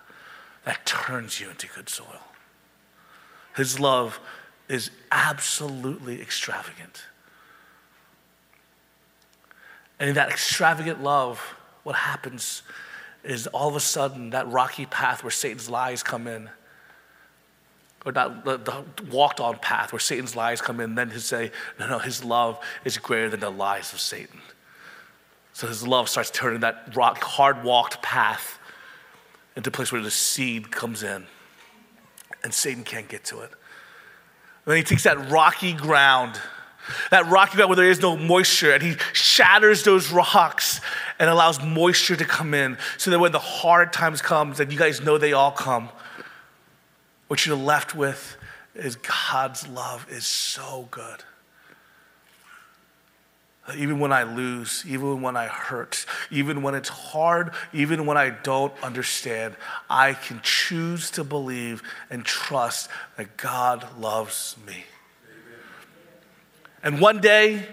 that 0.65 0.85
turns 0.85 1.39
you 1.39 1.49
into 1.49 1.67
good 1.67 1.89
soil. 1.89 2.21
His 3.55 3.79
love 3.79 4.19
is 4.67 4.91
absolutely 5.11 6.21
extravagant. 6.21 7.03
And 9.99 10.09
in 10.09 10.15
that 10.15 10.29
extravagant 10.29 11.01
love, 11.01 11.39
what 11.83 11.95
happens 11.95 12.63
is 13.25 13.47
all 13.47 13.67
of 13.67 13.75
a 13.75 13.79
sudden 13.79 14.29
that 14.31 14.47
rocky 14.49 14.85
path 14.85 15.23
where 15.23 15.31
Satan's 15.31 15.69
lies 15.69 16.03
come 16.03 16.27
in, 16.27 16.49
or 18.05 18.11
that 18.11 18.45
the, 18.45 18.57
the 18.57 18.83
walked 19.11 19.39
on 19.39 19.57
path 19.57 19.91
where 19.91 19.99
Satan's 19.99 20.35
lies 20.35 20.61
come 20.61 20.79
in, 20.79 20.95
then 20.95 21.09
he'll 21.09 21.19
say, 21.19 21.51
no, 21.79 21.87
no, 21.87 21.99
his 21.99 22.23
love 22.23 22.59
is 22.83 22.97
greater 22.97 23.29
than 23.29 23.39
the 23.39 23.49
lies 23.49 23.93
of 23.93 23.99
Satan. 23.99 24.41
So 25.53 25.67
his 25.67 25.87
love 25.87 26.09
starts 26.09 26.29
turning 26.29 26.59
that 26.59 26.95
rock, 26.95 27.23
hard 27.23 27.63
walked 27.63 28.01
path 28.01 28.59
into 29.55 29.69
a 29.69 29.71
place 29.71 29.91
where 29.91 30.01
the 30.01 30.11
seed 30.11 30.69
comes 30.69 31.01
in 31.01 31.25
and 32.43 32.53
Satan 32.53 32.83
can't 32.83 33.07
get 33.07 33.23
to 33.25 33.39
it. 33.39 33.51
And 34.65 34.71
then 34.71 34.77
he 34.77 34.83
takes 34.83 35.03
that 35.03 35.31
rocky 35.31 35.73
ground 35.73 36.39
that 37.11 37.27
rocky 37.27 37.55
ground 37.55 37.69
where 37.69 37.75
there 37.75 37.89
is 37.89 38.01
no 38.01 38.15
moisture, 38.15 38.71
and 38.71 38.83
he 38.83 38.95
shatters 39.13 39.83
those 39.83 40.11
rocks 40.11 40.81
and 41.19 41.29
allows 41.29 41.63
moisture 41.63 42.15
to 42.15 42.25
come 42.25 42.53
in 42.53 42.77
so 42.97 43.11
that 43.11 43.19
when 43.19 43.31
the 43.31 43.39
hard 43.39 43.93
times 43.93 44.21
comes, 44.21 44.59
and 44.59 44.71
you 44.71 44.77
guys 44.77 45.01
know 45.01 45.17
they 45.17 45.33
all 45.33 45.51
come, 45.51 45.89
what 47.27 47.45
you're 47.45 47.55
left 47.55 47.95
with 47.95 48.37
is 48.75 48.97
God's 48.97 49.67
love 49.67 50.05
is 50.09 50.25
so 50.25 50.87
good. 50.91 51.23
Even 53.75 53.99
when 53.99 54.13
I 54.13 54.23
lose, 54.23 54.83
even 54.87 55.23
when 55.23 55.35
I 55.35 55.47
hurt, 55.47 56.05
even 56.29 56.61
when 56.61 56.75
it's 56.75 56.89
hard, 56.89 57.51
even 57.73 58.05
when 58.05 58.15
I 58.15 58.29
don't 58.29 58.71
understand, 58.83 59.55
I 59.89 60.13
can 60.13 60.39
choose 60.43 61.09
to 61.11 61.23
believe 61.23 61.81
and 62.11 62.23
trust 62.23 62.89
that 63.17 63.37
God 63.37 63.99
loves 63.99 64.55
me. 64.67 64.83
And 66.85 67.01
one 67.01 67.19
day, 67.19 67.67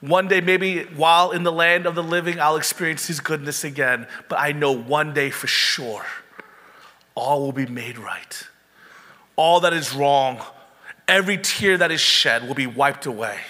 one 0.00 0.28
day, 0.28 0.40
maybe 0.40 0.84
while 0.84 1.32
in 1.32 1.42
the 1.42 1.52
land 1.52 1.84
of 1.84 1.94
the 1.94 2.02
living, 2.02 2.40
I'll 2.40 2.56
experience 2.56 3.06
His 3.06 3.20
goodness 3.20 3.64
again. 3.64 4.06
But 4.28 4.38
I 4.38 4.52
know 4.52 4.72
one 4.72 5.12
day 5.12 5.30
for 5.30 5.48
sure, 5.48 6.06
all 7.14 7.40
will 7.40 7.52
be 7.52 7.66
made 7.66 7.98
right. 7.98 8.46
All 9.34 9.60
that 9.60 9.72
is 9.72 9.94
wrong, 9.94 10.40
every 11.08 11.38
tear 11.38 11.76
that 11.76 11.90
is 11.90 12.00
shed 12.00 12.46
will 12.46 12.54
be 12.54 12.66
wiped 12.66 13.04
away. 13.04 13.40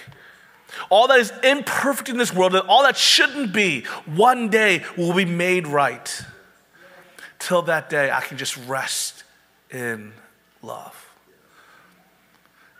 all 0.89 1.07
that 1.07 1.19
is 1.19 1.31
imperfect 1.43 2.09
in 2.09 2.17
this 2.17 2.33
world, 2.33 2.53
that 2.53 2.65
all 2.65 2.83
that 2.83 2.97
shouldn't 2.97 3.53
be, 3.53 3.83
one 4.05 4.49
day 4.49 4.83
will 4.97 5.13
be 5.13 5.25
made 5.25 5.67
right. 5.67 6.23
Till 7.39 7.61
that 7.63 7.89
day, 7.89 8.11
I 8.11 8.21
can 8.21 8.37
just 8.37 8.57
rest 8.67 9.23
in 9.69 10.13
love. 10.61 11.06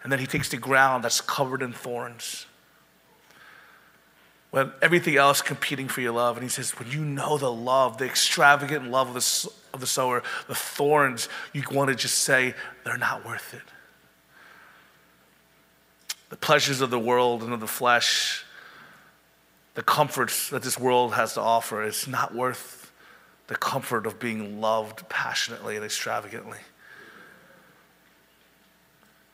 And 0.08 0.12
then 0.14 0.20
he 0.20 0.26
takes 0.26 0.48
the 0.48 0.56
ground 0.56 1.04
that's 1.04 1.20
covered 1.20 1.62
in 1.62 1.74
thorns. 1.74 2.46
When 4.52 4.72
everything 4.82 5.18
else 5.18 5.42
competing 5.42 5.90
for 5.90 6.00
your 6.00 6.14
love. 6.14 6.38
And 6.38 6.44
he 6.44 6.50
says, 6.50 6.72
when 6.80 6.90
you 6.90 7.04
know 7.04 7.38
the 7.38 7.52
love, 7.52 7.98
the 7.98 8.06
extravagant 8.06 8.90
love 8.90 9.10
of 9.10 9.16
the, 9.16 9.52
of 9.74 9.82
the 9.82 9.86
sower, 9.86 10.24
the 10.48 10.56
thorns, 10.56 11.28
you 11.52 11.62
want 11.74 11.90
to 11.90 11.96
just 11.98 12.20
say, 12.20 12.54
they're 12.86 12.98
not 12.98 13.26
worth 13.26 13.54
it. 13.54 13.64
The 16.30 16.38
pleasures 16.38 16.80
of 16.80 16.90
the 16.90 16.98
world 16.98 17.44
and 17.44 17.52
of 17.52 17.60
the 17.60 17.68
flesh, 17.68 18.46
the 19.74 19.84
comforts 19.84 20.50
that 20.52 20.64
this 20.64 20.80
world 20.80 21.16
has 21.16 21.34
to 21.34 21.42
offer, 21.42 21.84
it's 21.84 22.08
not 22.08 22.34
worth 22.34 22.94
the 23.48 23.58
comfort 23.58 24.08
of 24.08 24.20
being 24.20 24.62
loved 24.62 25.10
passionately 25.10 25.76
and 25.76 25.84
extravagantly. 25.84 26.60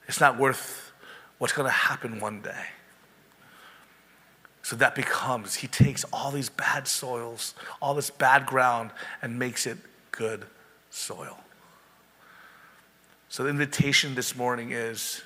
It's 0.08 0.20
not 0.20 0.38
worth 0.38 0.92
what's 1.38 1.54
going 1.54 1.68
to 1.68 1.72
happen 1.72 2.20
one 2.20 2.42
day. 2.42 2.66
So 4.62 4.78
that 4.78 4.96
becomes, 4.96 5.56
he 5.56 5.68
takes 5.68 6.06
all 6.14 6.32
these 6.32 6.50
bad 6.50 6.88
soils, 6.88 7.54
all 7.82 7.94
this 7.94 8.10
bad 8.10 8.46
ground, 8.46 8.92
and 9.22 9.38
makes 9.38 9.68
it 9.68 9.78
good 10.12 10.46
soil. 10.90 11.38
So 13.28 13.44
the 13.44 13.50
invitation 13.50 14.16
this 14.16 14.36
morning 14.36 14.72
is 14.72 15.22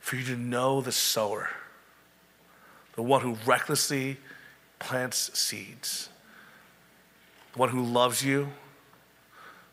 for 0.00 0.16
you 0.16 0.24
to 0.24 0.36
know 0.36 0.80
the 0.80 0.92
sower, 0.92 1.50
the 2.94 3.02
one 3.02 3.20
who 3.20 3.36
recklessly 3.44 4.18
plants 4.78 5.36
seeds, 5.38 6.08
the 7.52 7.58
one 7.58 7.68
who 7.68 7.84
loves 7.84 8.24
you, 8.24 8.48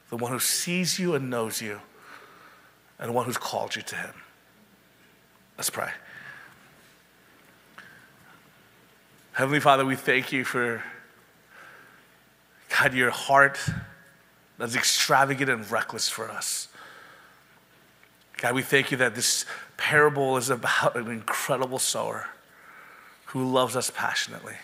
the 0.10 0.18
one 0.18 0.32
who 0.32 0.40
sees 0.40 1.00
you 1.00 1.16
and 1.16 1.30
knows 1.30 1.62
you 1.62 1.80
and 3.02 3.10
the 3.10 3.14
one 3.14 3.26
who's 3.26 3.38
called 3.38 3.76
you 3.76 3.82
to 3.82 3.96
him. 3.96 4.14
Let's 5.58 5.72
pray. 5.72 5.90
Heavenly 9.34 9.60
Father, 9.60 9.86
we 9.86 9.96
thank 9.96 10.32
you 10.32 10.46
for, 10.46 10.84
God, 12.78 12.94
your 12.94 13.10
heart 13.10 13.60
that's 14.58 14.76
extravagant 14.76 15.50
and 15.50 15.70
reckless 15.72 16.08
for 16.08 16.30
us. 16.30 16.68
God, 18.38 18.54
we 18.54 18.62
thank 18.62 18.92
you 18.92 18.98
that 18.98 19.16
this 19.16 19.46
parable 19.78 20.38
is 20.38 20.50
about 20.50 20.96
an 20.96 21.10
incredible 21.10 21.80
sower 21.80 22.28
who 23.26 23.52
loves 23.52 23.76
us 23.76 23.90
passionately, 23.90 24.56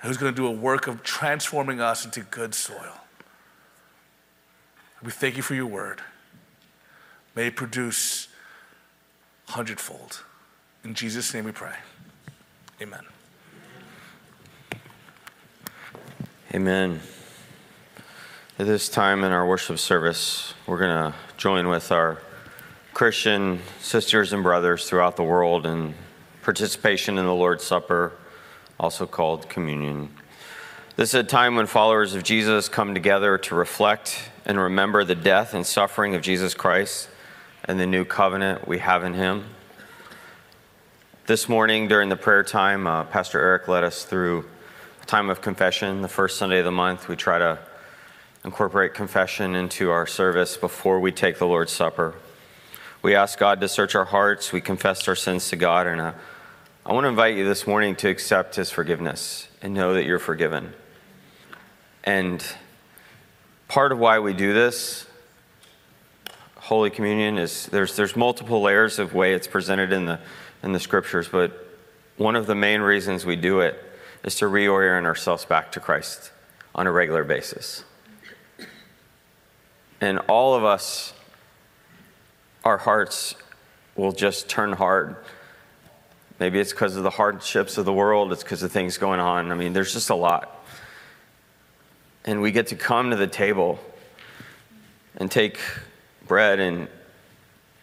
who's 0.00 0.16
going 0.16 0.32
to 0.32 0.36
do 0.36 0.46
a 0.46 0.52
work 0.52 0.86
of 0.86 1.02
transforming 1.02 1.80
us 1.80 2.04
into 2.04 2.20
good 2.20 2.54
soil. 2.54 2.94
We 5.02 5.10
thank 5.10 5.36
you 5.36 5.42
for 5.42 5.54
your 5.54 5.66
word 5.66 6.00
may 7.38 7.50
produce 7.50 8.26
hundredfold. 9.46 10.24
In 10.82 10.92
Jesus' 10.92 11.32
name 11.32 11.44
we 11.44 11.52
pray. 11.52 11.76
Amen. 12.82 13.04
Amen. 16.52 17.00
At 18.58 18.66
this 18.66 18.88
time 18.88 19.22
in 19.22 19.30
our 19.30 19.46
worship 19.46 19.78
service, 19.78 20.52
we're 20.66 20.80
going 20.80 21.12
to 21.12 21.14
join 21.36 21.68
with 21.68 21.92
our 21.92 22.20
Christian 22.92 23.60
sisters 23.80 24.32
and 24.32 24.42
brothers 24.42 24.88
throughout 24.88 25.14
the 25.14 25.22
world 25.22 25.64
in 25.64 25.94
participation 26.42 27.18
in 27.18 27.24
the 27.24 27.32
Lord's 27.32 27.62
Supper, 27.62 28.14
also 28.80 29.06
called 29.06 29.48
communion. 29.48 30.12
This 30.96 31.10
is 31.10 31.14
a 31.14 31.22
time 31.22 31.54
when 31.54 31.66
followers 31.66 32.16
of 32.16 32.24
Jesus 32.24 32.68
come 32.68 32.94
together 32.94 33.38
to 33.38 33.54
reflect 33.54 34.28
and 34.44 34.58
remember 34.58 35.04
the 35.04 35.14
death 35.14 35.54
and 35.54 35.64
suffering 35.64 36.16
of 36.16 36.22
Jesus 36.22 36.52
Christ 36.52 37.08
and 37.68 37.78
the 37.78 37.86
new 37.86 38.02
covenant 38.02 38.66
we 38.66 38.78
have 38.78 39.04
in 39.04 39.12
Him. 39.12 39.44
This 41.26 41.50
morning 41.50 41.86
during 41.86 42.08
the 42.08 42.16
prayer 42.16 42.42
time, 42.42 42.86
uh, 42.86 43.04
Pastor 43.04 43.38
Eric 43.38 43.68
led 43.68 43.84
us 43.84 44.04
through 44.04 44.46
a 45.02 45.04
time 45.04 45.28
of 45.28 45.42
confession. 45.42 46.00
The 46.00 46.08
first 46.08 46.38
Sunday 46.38 46.60
of 46.60 46.64
the 46.64 46.72
month, 46.72 47.08
we 47.08 47.14
try 47.14 47.38
to 47.38 47.58
incorporate 48.42 48.94
confession 48.94 49.54
into 49.54 49.90
our 49.90 50.06
service 50.06 50.56
before 50.56 50.98
we 50.98 51.12
take 51.12 51.38
the 51.38 51.46
Lord's 51.46 51.70
Supper. 51.70 52.14
We 53.02 53.14
ask 53.14 53.38
God 53.38 53.60
to 53.60 53.68
search 53.68 53.94
our 53.94 54.06
hearts, 54.06 54.50
we 54.50 54.62
confess 54.62 55.06
our 55.06 55.14
sins 55.14 55.50
to 55.50 55.56
God, 55.56 55.86
and 55.86 56.00
uh, 56.00 56.12
I 56.86 56.94
want 56.94 57.04
to 57.04 57.08
invite 57.08 57.36
you 57.36 57.44
this 57.44 57.66
morning 57.66 57.96
to 57.96 58.08
accept 58.08 58.56
His 58.56 58.70
forgiveness 58.70 59.46
and 59.60 59.74
know 59.74 59.92
that 59.92 60.06
you're 60.06 60.18
forgiven. 60.18 60.72
And 62.02 62.42
part 63.68 63.92
of 63.92 63.98
why 63.98 64.20
we 64.20 64.32
do 64.32 64.54
this 64.54 65.07
Holy 66.68 66.90
Communion 66.90 67.38
is 67.38 67.64
there's 67.68 67.96
there's 67.96 68.14
multiple 68.14 68.60
layers 68.60 68.98
of 68.98 69.14
way 69.14 69.32
it's 69.32 69.46
presented 69.46 69.90
in 69.90 70.04
the 70.04 70.20
in 70.62 70.74
the 70.74 70.78
scriptures, 70.78 71.26
but 71.26 71.66
one 72.18 72.36
of 72.36 72.46
the 72.46 72.54
main 72.54 72.82
reasons 72.82 73.24
we 73.24 73.36
do 73.36 73.60
it 73.60 73.82
is 74.22 74.34
to 74.34 74.44
reorient 74.44 75.06
ourselves 75.06 75.46
back 75.46 75.72
to 75.72 75.80
Christ 75.80 76.30
on 76.74 76.86
a 76.86 76.92
regular 76.92 77.24
basis. 77.24 77.84
And 80.02 80.18
all 80.28 80.54
of 80.54 80.62
us, 80.62 81.14
our 82.64 82.76
hearts 82.76 83.34
will 83.96 84.12
just 84.12 84.50
turn 84.50 84.74
hard. 84.74 85.16
Maybe 86.38 86.60
it's 86.60 86.72
because 86.72 86.96
of 86.96 87.02
the 87.02 87.08
hardships 87.08 87.78
of 87.78 87.86
the 87.86 87.94
world, 87.94 88.30
it's 88.30 88.42
because 88.42 88.62
of 88.62 88.70
things 88.70 88.98
going 88.98 89.20
on. 89.20 89.52
I 89.52 89.54
mean, 89.54 89.72
there's 89.72 89.94
just 89.94 90.10
a 90.10 90.14
lot. 90.14 90.62
And 92.26 92.42
we 92.42 92.52
get 92.52 92.66
to 92.66 92.76
come 92.76 93.08
to 93.08 93.16
the 93.16 93.26
table 93.26 93.78
and 95.16 95.30
take 95.30 95.58
bread 96.28 96.60
and, 96.60 96.88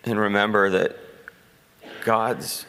and 0.06 0.20
remember 0.20 0.70
that 0.70 0.96
God's 2.04 2.66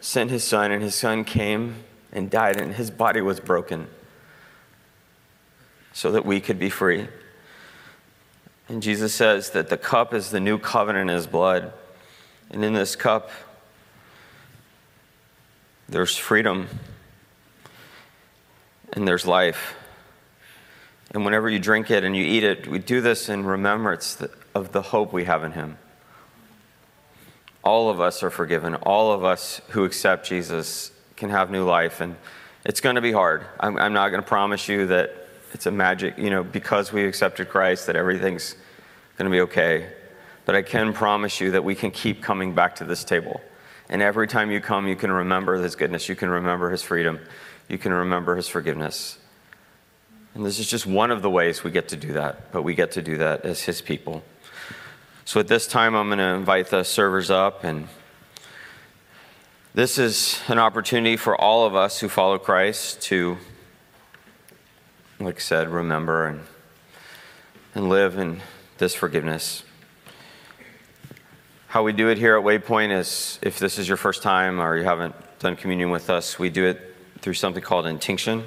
sent 0.00 0.30
his 0.30 0.42
son, 0.42 0.72
and 0.72 0.82
his 0.82 0.94
son 0.94 1.24
came 1.24 1.84
and 2.12 2.30
died, 2.30 2.58
and 2.58 2.74
his 2.74 2.90
body 2.90 3.20
was 3.20 3.38
broken 3.38 3.86
so 5.92 6.10
that 6.12 6.24
we 6.24 6.40
could 6.40 6.58
be 6.58 6.70
free. 6.70 7.06
And 8.68 8.82
Jesus 8.82 9.12
says 9.14 9.50
that 9.50 9.68
the 9.68 9.76
cup 9.76 10.14
is 10.14 10.30
the 10.30 10.40
new 10.40 10.56
covenant 10.56 11.10
in 11.10 11.16
his 11.16 11.26
blood. 11.26 11.72
And 12.50 12.64
in 12.64 12.72
this 12.72 12.96
cup, 12.96 13.30
there's 15.88 16.16
freedom 16.16 16.68
and 18.92 19.06
there's 19.06 19.26
life. 19.26 19.74
And 21.12 21.24
whenever 21.24 21.50
you 21.50 21.58
drink 21.58 21.90
it 21.90 22.04
and 22.04 22.16
you 22.16 22.24
eat 22.24 22.44
it, 22.44 22.68
we 22.68 22.78
do 22.78 23.00
this 23.00 23.28
in 23.28 23.44
remembrance 23.44 24.14
of 24.54 24.72
the 24.72 24.82
hope 24.82 25.12
we 25.12 25.24
have 25.24 25.44
in 25.44 25.52
Him. 25.52 25.78
All 27.62 27.90
of 27.90 28.00
us 28.00 28.22
are 28.22 28.30
forgiven. 28.30 28.74
All 28.74 29.12
of 29.12 29.24
us 29.24 29.60
who 29.70 29.84
accept 29.84 30.26
Jesus 30.26 30.92
can 31.16 31.30
have 31.30 31.50
new 31.50 31.64
life. 31.64 32.00
And 32.00 32.16
it's 32.64 32.80
going 32.80 32.96
to 32.96 33.02
be 33.02 33.12
hard. 33.12 33.44
I'm, 33.58 33.76
I'm 33.76 33.92
not 33.92 34.08
going 34.08 34.22
to 34.22 34.28
promise 34.28 34.68
you 34.68 34.86
that 34.86 35.14
it's 35.52 35.66
a 35.66 35.70
magic, 35.70 36.16
you 36.18 36.30
know, 36.30 36.42
because 36.42 36.92
we 36.92 37.04
accepted 37.04 37.48
Christ, 37.48 37.86
that 37.86 37.96
everything's 37.96 38.54
going 39.18 39.30
to 39.30 39.34
be 39.34 39.42
okay. 39.42 39.92
But 40.46 40.56
I 40.56 40.62
can 40.62 40.92
promise 40.92 41.40
you 41.40 41.50
that 41.52 41.64
we 41.64 41.74
can 41.74 41.90
keep 41.90 42.22
coming 42.22 42.54
back 42.54 42.76
to 42.76 42.84
this 42.84 43.04
table. 43.04 43.40
And 43.88 44.02
every 44.02 44.28
time 44.28 44.50
you 44.50 44.60
come, 44.60 44.86
you 44.86 44.96
can 44.96 45.10
remember 45.10 45.56
His 45.56 45.76
goodness. 45.76 46.08
You 46.08 46.16
can 46.16 46.30
remember 46.30 46.70
His 46.70 46.82
freedom. 46.82 47.20
You 47.68 47.76
can 47.76 47.92
remember 47.92 48.36
His 48.36 48.48
forgiveness. 48.48 49.18
And 50.34 50.46
this 50.46 50.58
is 50.58 50.70
just 50.70 50.86
one 50.86 51.10
of 51.10 51.22
the 51.22 51.30
ways 51.30 51.64
we 51.64 51.70
get 51.70 51.88
to 51.88 51.96
do 51.96 52.12
that, 52.12 52.52
but 52.52 52.62
we 52.62 52.74
get 52.74 52.92
to 52.92 53.02
do 53.02 53.18
that 53.18 53.44
as 53.44 53.62
His 53.62 53.82
people. 53.82 54.22
So 55.30 55.38
at 55.38 55.46
this 55.46 55.68
time, 55.68 55.94
I'm 55.94 56.08
going 56.08 56.18
to 56.18 56.24
invite 56.24 56.70
the 56.70 56.82
servers 56.82 57.30
up, 57.30 57.62
and 57.62 57.86
this 59.74 59.96
is 59.96 60.40
an 60.48 60.58
opportunity 60.58 61.16
for 61.16 61.40
all 61.40 61.64
of 61.64 61.76
us 61.76 62.00
who 62.00 62.08
follow 62.08 62.36
Christ 62.36 63.00
to, 63.02 63.38
like 65.20 65.36
I 65.36 65.38
said, 65.38 65.68
remember 65.68 66.26
and, 66.26 66.40
and 67.76 67.88
live 67.88 68.18
in 68.18 68.40
this 68.78 68.92
forgiveness. 68.92 69.62
How 71.68 71.84
we 71.84 71.92
do 71.92 72.08
it 72.08 72.18
here 72.18 72.36
at 72.36 72.42
Waypoint 72.42 72.90
is 72.90 73.38
if 73.40 73.60
this 73.60 73.78
is 73.78 73.86
your 73.86 73.96
first 73.96 74.24
time 74.24 74.60
or 74.60 74.76
you 74.76 74.82
haven't 74.82 75.14
done 75.38 75.54
communion 75.54 75.90
with 75.90 76.10
us, 76.10 76.40
we 76.40 76.50
do 76.50 76.66
it 76.66 76.96
through 77.20 77.34
something 77.34 77.62
called 77.62 77.86
intinction. 77.86 78.42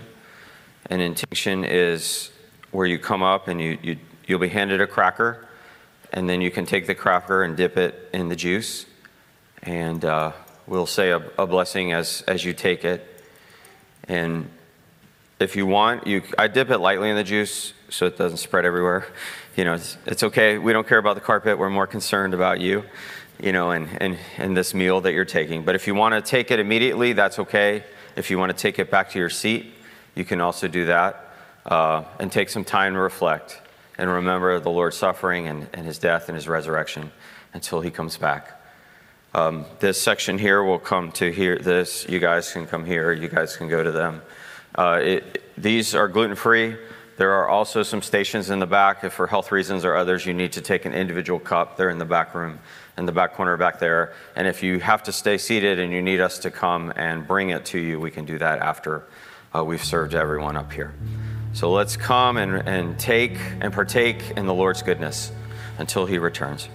An 0.89 0.99
intinction 0.99 1.63
is 1.63 2.29
where 2.71 2.85
you 2.85 2.99
come 2.99 3.23
up 3.23 3.47
and 3.47 3.61
you, 3.61 3.77
you, 3.81 3.97
you'll 4.27 4.39
be 4.39 4.49
handed 4.49 4.81
a 4.81 4.87
cracker, 4.87 5.47
and 6.13 6.29
then 6.29 6.41
you 6.41 6.51
can 6.51 6.65
take 6.65 6.85
the 6.85 6.95
cracker 6.95 7.43
and 7.43 7.57
dip 7.57 7.75
it 7.75 8.09
in 8.13 8.29
the 8.29 8.35
juice. 8.35 8.85
And 9.63 10.05
uh, 10.05 10.33
we'll 10.67 10.85
say 10.85 11.09
a, 11.09 11.17
a, 11.39 11.47
blessing 11.47 11.91
as, 11.91 12.23
as 12.27 12.45
you 12.45 12.53
take 12.53 12.85
it. 12.85 13.05
And 14.07 14.49
if 15.39 15.55
you 15.55 15.65
want, 15.65 16.05
you, 16.05 16.21
I 16.37 16.47
dip 16.47 16.69
it 16.69 16.77
lightly 16.77 17.09
in 17.09 17.15
the 17.15 17.23
juice 17.23 17.73
so 17.89 18.05
it 18.05 18.17
doesn't 18.17 18.37
spread 18.37 18.63
everywhere. 18.63 19.07
You 19.55 19.65
know, 19.65 19.73
it's, 19.73 19.97
it's 20.05 20.23
okay. 20.23 20.59
We 20.59 20.71
don't 20.71 20.87
care 20.87 20.99
about 20.99 21.15
the 21.15 21.21
carpet. 21.21 21.57
We're 21.57 21.69
more 21.69 21.87
concerned 21.87 22.33
about 22.33 22.59
you. 22.59 22.83
you 23.41 23.51
know, 23.51 23.71
and, 23.71 23.89
in, 23.99 24.17
in 24.37 24.53
this 24.53 24.73
meal 24.73 25.01
that 25.01 25.13
you're 25.13 25.25
taking. 25.25 25.65
But 25.65 25.73
if 25.73 25.87
you 25.87 25.95
want 25.95 26.13
to 26.13 26.21
take 26.21 26.51
it 26.51 26.59
immediately, 26.59 27.13
that's 27.13 27.39
okay. 27.39 27.83
If 28.15 28.29
you 28.29 28.37
want 28.37 28.55
to 28.55 28.61
take 28.61 28.77
it 28.77 28.91
back 28.91 29.09
to 29.11 29.19
your 29.19 29.31
seat, 29.31 29.73
you 30.13 30.25
can 30.25 30.41
also 30.41 30.67
do 30.67 30.85
that 30.85 31.33
uh, 31.65 32.03
and 32.19 32.31
take 32.31 32.49
some 32.49 32.63
time 32.63 32.93
to 32.93 32.99
reflect 32.99 33.59
and 33.97 34.09
remember 34.09 34.59
the 34.59 34.69
Lord's 34.69 34.97
suffering 34.97 35.47
and, 35.47 35.67
and 35.73 35.85
his 35.85 35.97
death 35.97 36.29
and 36.29 36.35
his 36.35 36.47
resurrection 36.47 37.11
until 37.53 37.81
he 37.81 37.91
comes 37.91 38.17
back. 38.17 38.59
Um, 39.33 39.65
this 39.79 40.01
section 40.01 40.37
here 40.37 40.63
will 40.63 40.79
come 40.79 41.11
to 41.13 41.31
here. 41.31 41.57
This, 41.57 42.07
you 42.07 42.19
guys 42.19 42.51
can 42.51 42.67
come 42.67 42.85
here, 42.85 43.11
you 43.11 43.27
guys 43.27 43.57
can 43.57 43.67
go 43.67 43.83
to 43.83 43.91
them. 43.91 44.21
Uh, 44.75 44.99
it, 45.01 45.43
these 45.57 45.95
are 45.95 46.07
gluten 46.07 46.35
free. 46.35 46.75
There 47.17 47.33
are 47.33 47.47
also 47.47 47.83
some 47.83 48.01
stations 48.01 48.49
in 48.49 48.59
the 48.59 48.65
back. 48.65 49.03
If 49.03 49.13
for 49.13 49.27
health 49.27 49.51
reasons 49.51 49.85
or 49.85 49.95
others 49.95 50.25
you 50.25 50.33
need 50.33 50.53
to 50.53 50.61
take 50.61 50.85
an 50.85 50.93
individual 50.93 51.39
cup, 51.39 51.77
they're 51.77 51.91
in 51.91 51.99
the 51.99 52.05
back 52.05 52.33
room, 52.33 52.59
in 52.97 53.05
the 53.05 53.11
back 53.11 53.33
corner 53.33 53.55
back 53.55 53.79
there. 53.79 54.13
And 54.35 54.47
if 54.47 54.63
you 54.63 54.79
have 54.79 55.03
to 55.03 55.11
stay 55.11 55.37
seated 55.37 55.79
and 55.79 55.91
you 55.91 56.01
need 56.01 56.21
us 56.21 56.39
to 56.39 56.51
come 56.51 56.91
and 56.95 57.27
bring 57.27 57.49
it 57.49 57.65
to 57.65 57.79
you, 57.79 57.99
we 57.99 58.09
can 58.09 58.25
do 58.25 58.39
that 58.39 58.59
after 58.59 59.05
uh, 59.55 59.63
we've 59.63 59.83
served 59.83 60.15
everyone 60.15 60.57
up 60.57 60.71
here. 60.73 60.93
So 61.53 61.71
let's 61.71 61.95
come 61.95 62.37
and, 62.37 62.67
and 62.67 62.99
take 62.99 63.37
and 63.61 63.71
partake 63.71 64.31
in 64.35 64.47
the 64.47 64.53
Lord's 64.53 64.81
goodness 64.81 65.31
until 65.77 66.07
he 66.07 66.17
returns. 66.17 66.67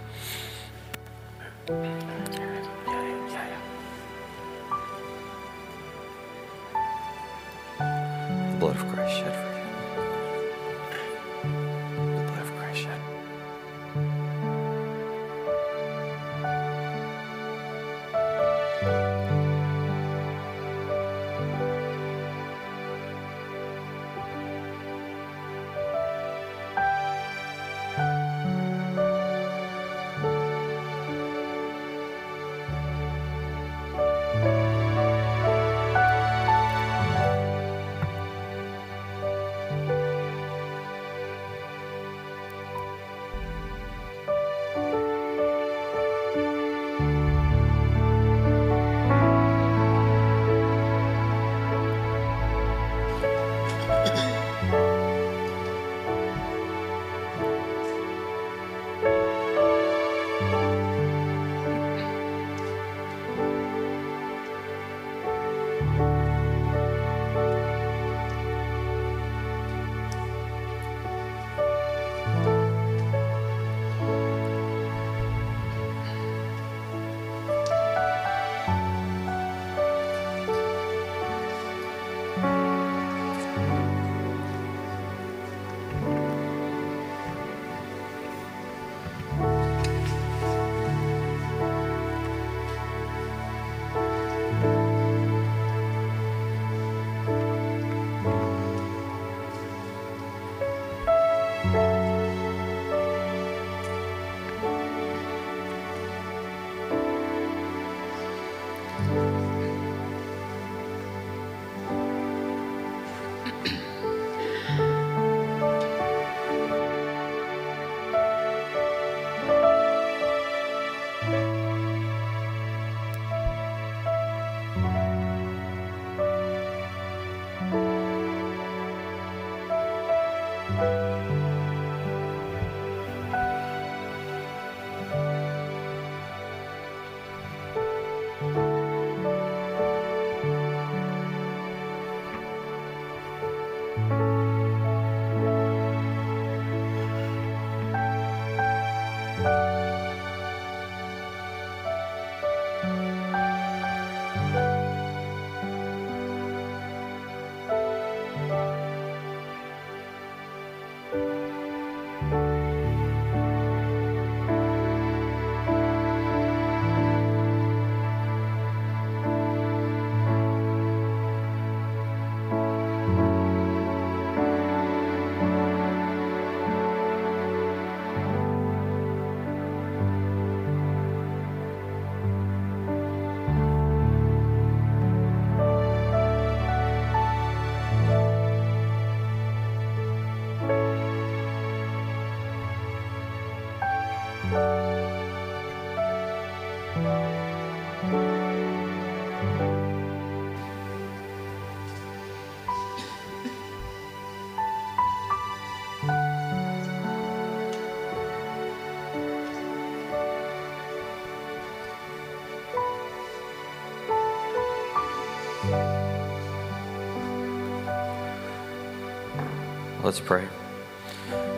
Let's 220.08 220.20
pray. 220.20 220.48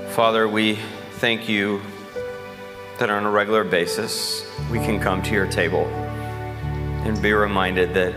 Father, 0.08 0.48
we 0.48 0.74
thank 1.18 1.48
you 1.48 1.80
that 2.98 3.08
on 3.08 3.24
a 3.24 3.30
regular 3.30 3.62
basis 3.62 4.44
we 4.72 4.80
can 4.80 4.98
come 4.98 5.22
to 5.22 5.30
your 5.30 5.46
table 5.46 5.84
and 5.86 7.22
be 7.22 7.32
reminded 7.32 7.94
that 7.94 8.12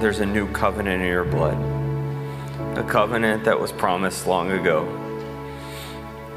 there's 0.00 0.20
a 0.20 0.26
new 0.26 0.46
covenant 0.52 1.02
in 1.02 1.08
your 1.08 1.24
blood, 1.24 1.58
a 2.78 2.84
covenant 2.84 3.42
that 3.46 3.58
was 3.58 3.72
promised 3.72 4.28
long 4.28 4.52
ago 4.52 4.86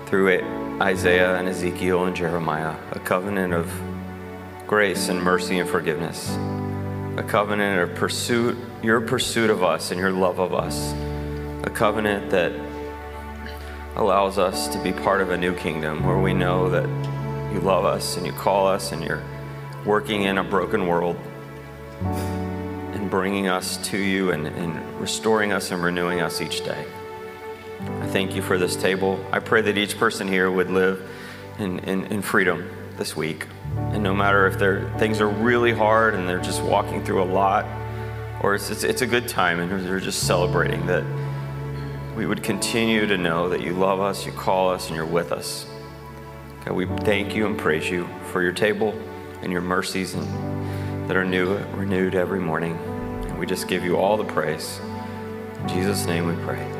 through 0.07 0.29
it, 0.29 0.43
Isaiah 0.81 1.37
and 1.37 1.47
Ezekiel 1.47 2.05
and 2.05 2.15
Jeremiah, 2.15 2.75
a 2.93 2.99
covenant 2.99 3.53
of 3.53 3.71
grace 4.65 5.09
and 5.09 5.21
mercy 5.21 5.59
and 5.59 5.69
forgiveness, 5.69 6.31
a 7.17 7.23
covenant 7.27 7.87
of 7.87 7.95
pursuit, 7.95 8.57
your 8.81 8.99
pursuit 8.99 9.51
of 9.51 9.61
us 9.61 9.91
and 9.91 9.99
your 9.99 10.11
love 10.11 10.39
of 10.39 10.55
us, 10.55 10.91
a 11.63 11.69
covenant 11.69 12.31
that 12.31 12.66
allows 13.97 14.37
us 14.37 14.67
to 14.67 14.81
be 14.83 14.93
part 14.93 15.21
of 15.21 15.31
a 15.31 15.37
new 15.37 15.53
kingdom 15.55 16.05
where 16.05 16.19
we 16.19 16.31
know 16.31 16.69
that 16.69 16.87
you 17.51 17.59
love 17.59 17.83
us 17.83 18.15
and 18.15 18.25
you 18.25 18.31
call 18.31 18.67
us 18.67 18.91
and 18.91 19.03
you're 19.03 19.23
working 19.85 20.23
in 20.23 20.37
a 20.37 20.43
broken 20.43 20.85
world 20.85 21.17
and 22.01 23.09
bringing 23.09 23.47
us 23.47 23.77
to 23.77 23.97
you 23.97 24.31
and, 24.31 24.45
and 24.45 24.99
restoring 25.01 25.51
us 25.51 25.71
and 25.71 25.83
renewing 25.83 26.21
us 26.21 26.41
each 26.41 26.63
day. 26.63 26.85
I 27.81 28.07
thank 28.07 28.35
you 28.35 28.43
for 28.43 28.59
this 28.59 28.75
table. 28.75 29.23
I 29.31 29.39
pray 29.39 29.61
that 29.63 29.77
each 29.79 29.97
person 29.97 30.27
here 30.27 30.51
would 30.51 30.69
live 30.69 31.09
in, 31.57 31.79
in, 31.79 32.03
in 32.05 32.21
freedom 32.21 32.69
this 32.97 33.15
week. 33.15 33.47
And 33.75 34.03
no 34.03 34.13
matter 34.13 34.45
if 34.45 34.59
they're, 34.59 34.89
things 34.99 35.19
are 35.21 35.27
really 35.27 35.73
hard 35.73 36.13
and 36.13 36.29
they're 36.29 36.41
just 36.41 36.61
walking 36.61 37.03
through 37.03 37.23
a 37.23 37.25
lot, 37.25 37.65
or 38.43 38.53
it's, 38.53 38.69
it's, 38.69 38.83
it's 38.83 39.01
a 39.01 39.07
good 39.07 39.27
time 39.27 39.59
and 39.59 39.71
they're 39.87 39.99
just 39.99 40.27
celebrating 40.27 40.85
that 40.85 41.03
we 42.17 42.25
would 42.25 42.41
continue 42.41 43.05
to 43.05 43.15
know 43.15 43.47
that 43.47 43.61
you 43.61 43.73
love 43.73 44.01
us, 44.01 44.25
you 44.25 44.31
call 44.31 44.71
us, 44.71 44.87
and 44.87 44.95
you're 44.95 45.05
with 45.05 45.31
us. 45.31 45.67
God, 46.65 46.73
we 46.73 46.87
thank 47.05 47.35
you 47.35 47.45
and 47.45 47.55
praise 47.55 47.87
you 47.87 48.09
for 48.31 48.41
your 48.41 48.51
table 48.51 48.99
and 49.43 49.51
your 49.51 49.61
mercies 49.61 50.15
and 50.15 51.07
that 51.07 51.15
are 51.15 51.23
new, 51.23 51.57
renewed 51.75 52.15
every 52.15 52.39
morning. 52.39 52.75
And 53.27 53.37
we 53.37 53.45
just 53.45 53.67
give 53.67 53.83
you 53.83 53.97
all 53.97 54.17
the 54.17 54.25
praise. 54.25 54.81
In 55.61 55.67
Jesus' 55.69 56.07
name 56.07 56.25
we 56.25 56.43
pray. 56.43 56.76